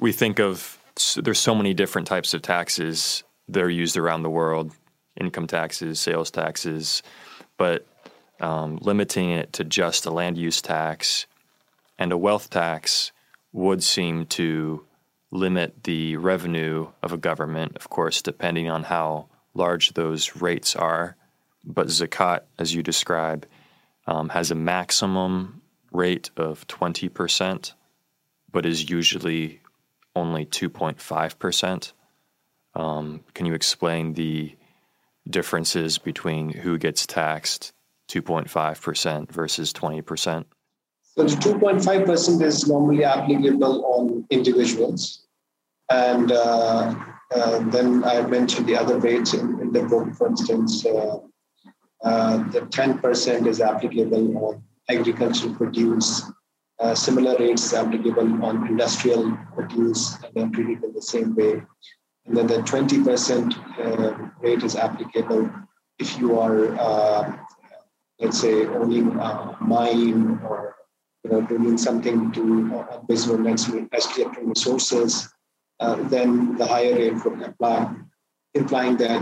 [0.00, 0.77] we think of
[1.22, 4.72] there's so many different types of taxes that are used around the world
[5.20, 7.02] income taxes, sales taxes,
[7.56, 7.86] but
[8.40, 11.26] um, limiting it to just a land use tax
[11.98, 13.12] and a wealth tax
[13.52, 14.84] would seem to
[15.30, 21.16] limit the revenue of a government, of course, depending on how large those rates are.
[21.64, 23.46] But zakat, as you describe,
[24.06, 25.60] um, has a maximum
[25.92, 27.72] rate of 20%,
[28.50, 29.60] but is usually
[30.14, 31.92] only 2.5%.
[32.74, 34.56] Um, can you explain the
[35.28, 37.72] differences between who gets taxed
[38.08, 40.44] 2.5% versus 20%?
[41.02, 45.26] So the 2.5% is normally applicable on individuals.
[45.90, 46.94] And uh,
[47.34, 51.18] uh, then I mentioned the other rates in, in the book, for instance, uh,
[52.04, 56.22] uh the 10% is applicable on agricultural produce
[56.80, 61.62] uh, similar rates applicable on industrial produce and then treated in the same way.
[62.26, 63.08] And then the 20%
[63.78, 65.50] uh, rate is applicable
[65.98, 67.36] if you are, uh,
[68.20, 70.76] let's say, owning a mine or
[71.24, 75.28] you know, doing something to uh, business extracting resources,
[75.80, 77.94] uh, then the higher rate would apply,
[78.54, 79.20] implying that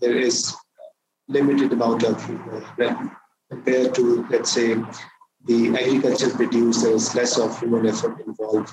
[0.00, 0.54] there is
[1.28, 2.16] limited amount of
[2.80, 3.08] uh,
[3.50, 4.76] compared to, let's say,
[5.44, 8.72] the agriculture produces less of human effort involved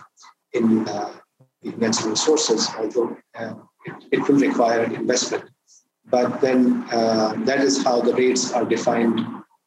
[0.53, 1.13] in uh,
[1.61, 3.53] the natural resources, although uh,
[3.85, 5.45] it, it, will require investment.
[6.05, 9.19] But then uh, that is how the rates are defined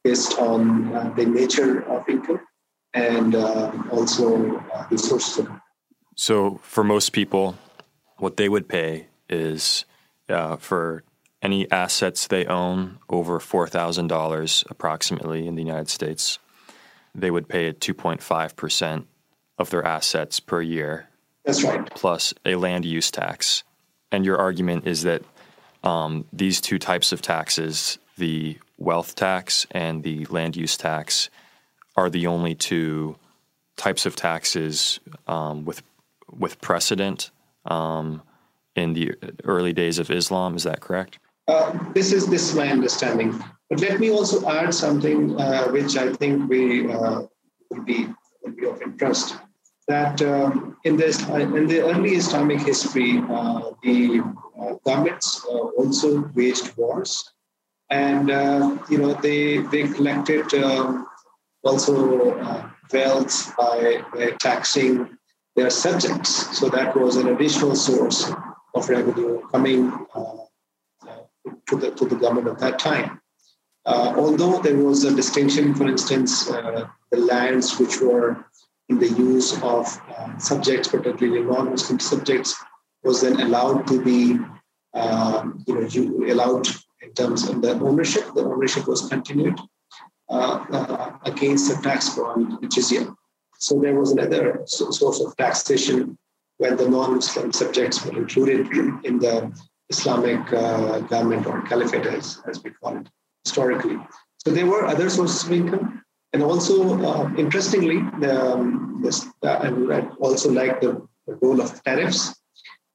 [0.04, 2.40] based on uh, the nature of income
[2.94, 5.50] and uh, also uh, the sources of
[6.16, 7.56] So for most people,
[8.18, 9.84] what they would pay is
[10.58, 11.04] for
[11.42, 16.38] any assets they own over $4,000 approximately in the United States
[17.14, 19.04] they would pay 2.5%
[19.58, 21.08] of their assets per year.
[21.44, 21.88] That's right.
[21.90, 23.64] Plus a land use tax.
[24.12, 25.22] And your argument is that
[25.82, 31.30] um, these two types of taxes, the wealth tax and the land use tax,
[31.96, 33.16] are the only two
[33.76, 35.82] types of taxes um, with
[36.30, 37.30] with precedent
[37.64, 38.22] um,
[38.76, 40.56] in the early days of Islam.
[40.56, 41.18] Is that correct?
[41.46, 43.42] Uh, this is this is my understanding.
[43.70, 47.22] But let me also add something uh, which I think we uh,
[47.70, 48.08] will be
[48.42, 49.36] will be of interest.
[49.88, 54.20] that um, in this in the early Islamic history, uh, the
[54.60, 57.32] uh, governments uh, also waged wars,
[57.90, 61.06] and uh, you know they they collected um,
[61.64, 65.16] also uh, wealth by, by taxing
[65.56, 66.56] their subjects.
[66.58, 68.30] So that was an additional source
[68.74, 70.36] of revenue coming uh,
[71.66, 73.20] to the to the government at that time.
[73.86, 76.48] Although there was a distinction, for instance,
[77.10, 78.44] the lands which were
[78.88, 82.56] in the use of uh, subjects, particularly non-Muslim subjects,
[83.02, 84.38] was then allowed to be,
[84.94, 86.66] um, you know, you allowed
[87.02, 88.24] in terms of the ownership.
[88.34, 89.58] The ownership was continued
[90.28, 93.14] uh, uh, against the tax bond, which is jizya.
[93.58, 96.16] So there was another source of taxation
[96.58, 98.66] when the non-Muslim subjects were included
[99.04, 99.52] in the
[99.90, 103.08] Islamic uh, government or caliphate, as, as we call it
[103.44, 103.98] historically.
[104.38, 106.02] So there were other sources of income.
[106.32, 112.34] And also, uh, interestingly, um, this, uh, I also like the, the, role of tariffs.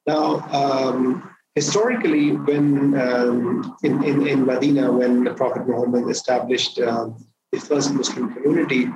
[0.06, 7.10] Now, um, historically, when um, in, in, in Medina, when the Prophet Muhammad established uh,
[7.52, 8.90] the first Muslim community,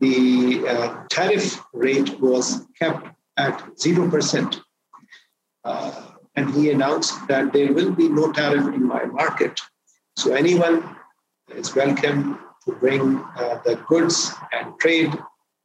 [0.00, 3.06] the uh, tariff rate was kept
[3.38, 4.60] at 0%.
[5.64, 6.02] Uh,
[6.34, 9.60] and he announced that there will be no tariff in my market.
[10.16, 10.96] So anyone
[11.48, 15.12] is welcome to bring uh, the goods and trade,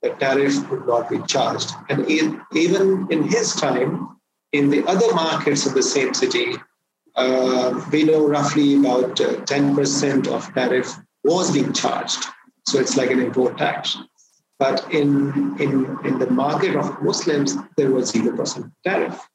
[0.01, 1.71] the tariff would not be charged.
[1.89, 4.17] And in, even in his time,
[4.53, 6.55] in the other markets of the same city,
[7.15, 12.23] uh, we know roughly about uh, 10% of tariff was being charged.
[12.67, 13.97] So it's like an import tax.
[14.59, 19.27] But in, in, in the market of Muslims, there was 0% tariff.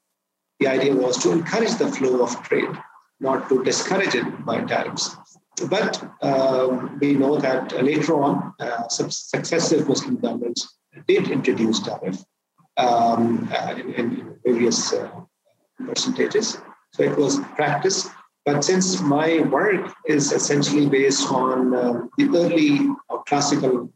[0.59, 2.77] The idea was to encourage the flow of trade,
[3.23, 5.17] not to discourage it by tariffs.
[5.71, 12.19] But um, we know that later on, uh, successive Muslim governments did introduce tariff
[12.77, 15.09] um, uh, in, in, various uh,
[15.87, 16.59] percentages.
[16.95, 18.09] So it was practice.
[18.45, 22.91] But since my work is essentially based on um, the early
[23.29, 23.93] classical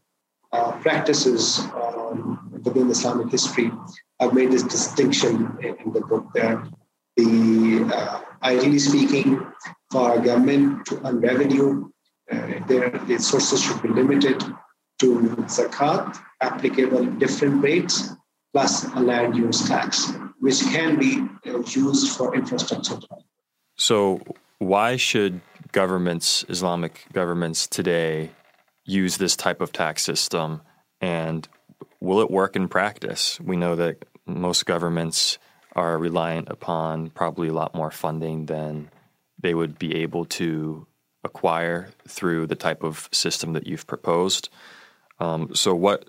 [0.53, 3.73] uh, practices um, within Islamic history,
[4.21, 6.63] I've made this distinction in, in the book there.
[7.17, 9.41] The uh, ideally speaking,
[9.91, 11.89] for government to earn revenue,
[12.31, 14.43] uh, their, sources should be limited
[14.99, 18.11] to zakat, applicable different rates,
[18.53, 22.99] plus a land use tax, which can be uh, used for infrastructure.
[23.77, 24.21] So,
[24.59, 25.41] why should
[25.73, 28.31] governments, Islamic governments today,
[28.85, 30.63] use this type of tax system?
[31.01, 31.47] And
[32.01, 33.39] will it work in practice?
[33.41, 35.39] We know that most governments
[35.77, 38.91] are reliant upon probably a lot more funding than
[39.39, 40.87] they would be able to
[41.23, 44.49] acquire through the type of system that you've proposed.
[45.21, 46.09] Um, so, what?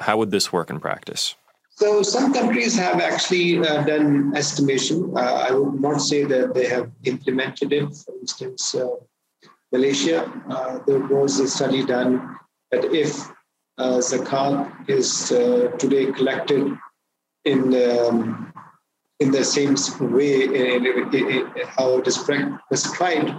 [0.00, 1.34] How would this work in practice?
[1.70, 5.12] So, some countries have actually uh, done estimation.
[5.16, 7.94] Uh, I would not say that they have implemented it.
[7.96, 8.96] For instance, uh,
[9.72, 12.38] Malaysia, uh, there was a study done
[12.70, 13.28] that if
[13.78, 16.78] uh, zakat is uh, today collected
[17.44, 18.53] in um,
[19.20, 19.76] in the same
[20.12, 23.30] way in, in, in how it is prescribed,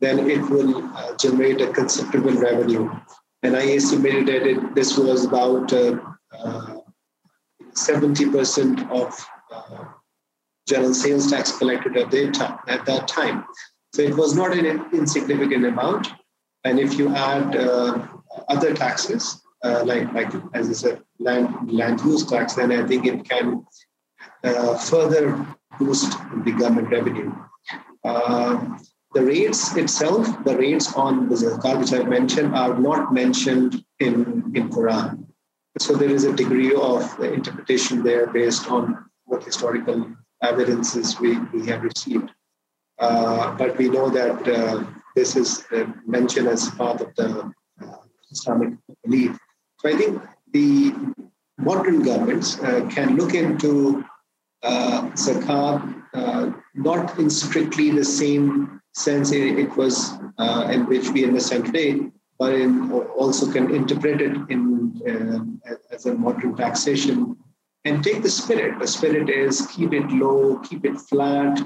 [0.00, 2.90] then it will uh, generate a considerable revenue.
[3.42, 5.98] And I estimated that it, this was about uh,
[6.36, 6.76] uh,
[7.72, 9.84] 70% of uh,
[10.68, 13.44] general sales tax collected at that, time, at that time.
[13.94, 16.08] So it was not an insignificant amount.
[16.64, 18.06] And if you add uh,
[18.48, 23.06] other taxes, uh, like, like as I said, land, land use tax, then I think
[23.06, 23.64] it can
[24.44, 25.46] uh, further
[25.78, 26.12] boost
[26.44, 27.32] the government revenue.
[28.04, 28.78] Uh,
[29.14, 34.52] the rates itself, the rates on the zakat which I've mentioned, are not mentioned in
[34.54, 35.26] in Quran.
[35.78, 40.06] So there is a degree of interpretation there based on what historical
[40.42, 42.30] evidences we, we have received.
[42.98, 44.84] Uh, but we know that uh,
[45.16, 47.52] this is uh, mentioned as part of the
[47.82, 47.96] uh,
[48.30, 49.38] Islamic belief.
[49.78, 50.94] So I think the
[51.58, 54.04] modern governments uh, can look into
[54.62, 55.10] uh,
[56.14, 62.00] uh, not in strictly the same sense it was uh, in which we understand today,
[62.38, 67.36] but in, also can interpret it in uh, as a modern taxation.
[67.84, 68.78] And take the spirit.
[68.78, 71.60] The spirit is keep it low, keep it flat,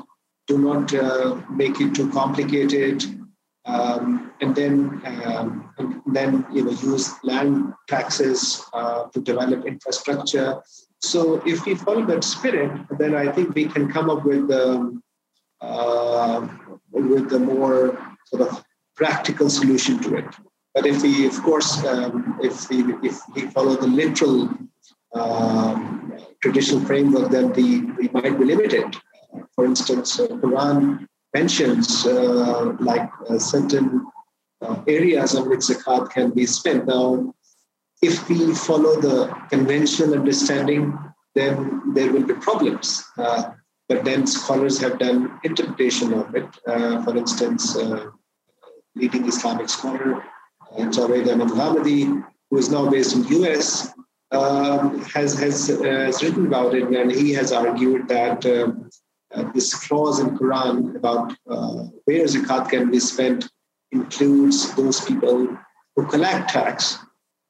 [0.47, 3.05] do not uh, make it too complicated,
[3.67, 10.63] um, and then um, and then you know use land taxes uh, to develop infrastructure
[11.01, 15.03] so if we follow that spirit, then I think we can come up with um,
[15.61, 16.47] uh,
[16.91, 20.25] with a more sort of practical solution to it.
[20.75, 24.51] But if we, of course, um, if we if we follow the literal
[25.15, 28.97] um, traditional framework, then the, we might be limited.
[29.55, 34.07] For instance, uh, Quran mentions uh, like uh, certain
[34.63, 36.87] uh, areas on which zakat can be spent.
[36.87, 37.35] Now,
[38.03, 40.99] if we follow the conventional understanding,
[41.35, 43.05] then there will be problems.
[43.17, 43.51] Uh,
[43.89, 46.49] but then scholars have done interpretation of it.
[46.67, 48.11] Uh, for instance, uh,
[48.95, 50.23] leading Islamic scholar
[50.73, 53.93] uh, Javed Ahmad Ghamidi, who is now based in the US,
[54.33, 58.91] um, has, has, has written about it, and he has argued that um,
[59.35, 63.49] uh, this clause in Quran about uh, where zakat can be spent
[63.93, 65.57] includes those people
[65.95, 66.99] who collect tax,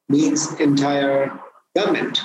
[0.09, 1.39] means entire
[1.75, 2.21] government.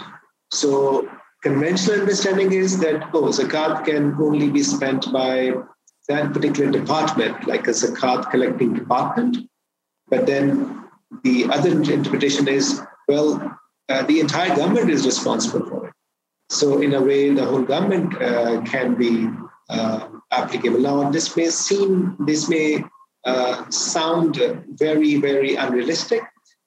[0.52, 1.10] So
[1.42, 5.54] conventional understanding is that oh, zakat can only be spent by
[6.08, 9.38] that particular department, like a zakat collecting department.
[10.10, 10.84] But then
[11.24, 13.60] the other interpretation is well,
[13.90, 15.94] uh, the entire government is responsible for it.
[16.50, 19.30] So in a way, the whole government uh, can be
[19.70, 20.80] uh, applicable.
[20.80, 22.84] Now, this may seem, this may
[23.26, 26.24] uh, sound very, very unrealistic,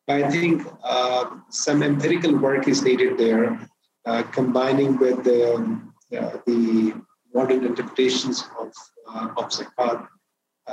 [0.06, 3.58] but I think uh, some empirical work is needed there,
[4.06, 5.80] uh, combining with the,
[6.10, 6.94] the
[7.32, 8.72] modern interpretations of,
[9.36, 10.06] of zakat,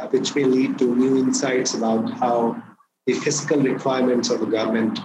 [0.10, 2.62] which may lead to new insights about how
[3.08, 5.00] the fiscal requirements of the government,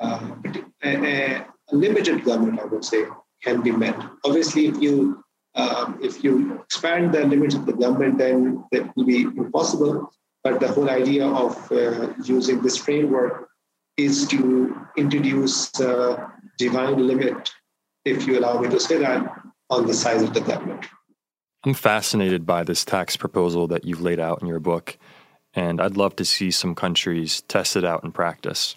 [0.00, 3.04] a, a limited government, I would say,
[3.42, 3.96] can be met.
[4.24, 5.22] Obviously, if you
[5.54, 10.10] um, if you expand the limits of the government, then that will be impossible.
[10.42, 13.48] But the whole idea of uh, using this framework
[13.96, 17.50] is to introduce a divine limit,
[18.04, 19.26] if you allow me to say that,
[19.70, 20.86] on the size of the government.
[21.64, 24.98] I'm fascinated by this tax proposal that you've laid out in your book,
[25.54, 28.76] and I'd love to see some countries test it out in practice.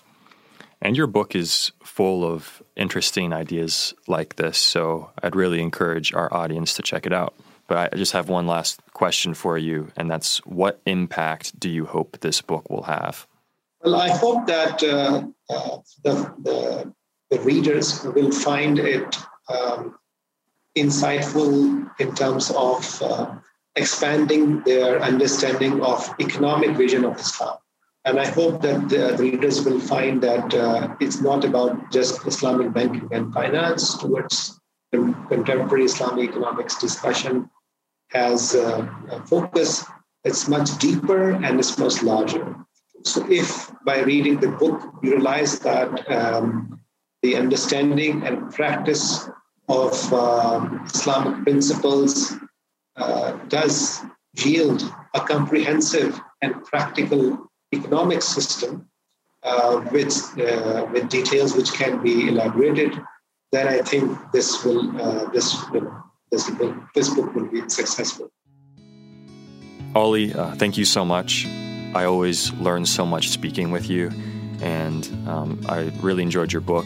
[0.82, 6.32] And your book is full of interesting ideas like this, so I'd really encourage our
[6.32, 7.34] audience to check it out.
[7.68, 11.86] But I just have one last question for you, and that's what impact do you
[11.86, 13.26] hope this book will have?
[13.86, 16.93] Well, I hope that uh, uh, the, the,
[17.29, 19.15] the, readers will find it
[19.47, 19.99] um,
[20.75, 23.36] insightful in terms of uh,
[23.75, 27.57] expanding their understanding of economic vision of Islam.
[28.05, 32.73] And I hope that the readers will find that uh, it's not about just Islamic
[32.73, 34.59] banking and finance towards
[34.91, 37.51] contemporary Islamic economics discussion
[38.09, 39.86] has a focus
[40.23, 42.55] that's much deeper and it's much larger.
[43.06, 46.82] So if by reading the book you realize that um,
[47.22, 49.30] the understanding and practice
[49.70, 52.34] of um, Islamic principles
[52.97, 54.01] uh, does
[54.38, 54.84] yield
[55.14, 58.89] a comprehensive and practical economic system
[59.43, 62.99] uh, with, uh, with details which can be elaborated,
[63.51, 68.32] then I think this will, uh, this, will, this, will, this book will be successful.
[69.93, 71.47] Ali, uh, thank you so much.
[71.95, 74.11] I always learn so much speaking with you,
[74.61, 76.85] and um, I really enjoyed your book.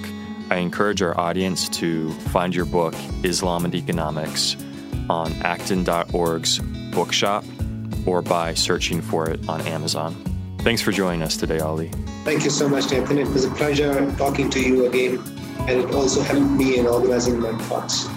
[0.52, 2.94] I encourage our audience to find your book,
[3.24, 4.56] Islam and Economics,
[5.10, 6.60] on acton.org's
[6.94, 7.44] bookshop
[8.06, 10.14] or by searching for it on Amazon.
[10.60, 11.90] Thanks for joining us today, Ali.
[12.24, 13.18] Thank you so much, Nathan.
[13.18, 15.24] It was a pleasure talking to you again,
[15.62, 18.08] and it also helped me in organizing my thoughts.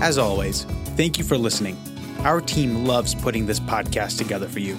[0.00, 0.64] As always,
[0.96, 1.76] thank you for listening.
[2.20, 4.78] Our team loves putting this podcast together for you.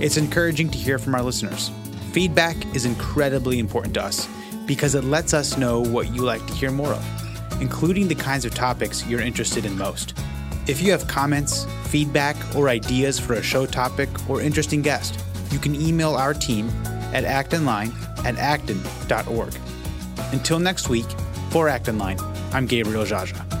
[0.00, 1.70] It's encouraging to hear from our listeners.
[2.12, 4.28] Feedback is incredibly important to us
[4.66, 8.44] because it lets us know what you like to hear more of, including the kinds
[8.44, 10.14] of topics you're interested in most.
[10.66, 15.18] If you have comments, feedback, or ideas for a show topic or interesting guest,
[15.50, 16.68] you can email our team
[17.12, 17.92] at actonline
[18.24, 19.54] at acton.org.
[20.32, 21.06] Until next week,
[21.50, 22.18] for Acton Line,
[22.52, 23.57] I'm Gabriel Jaja.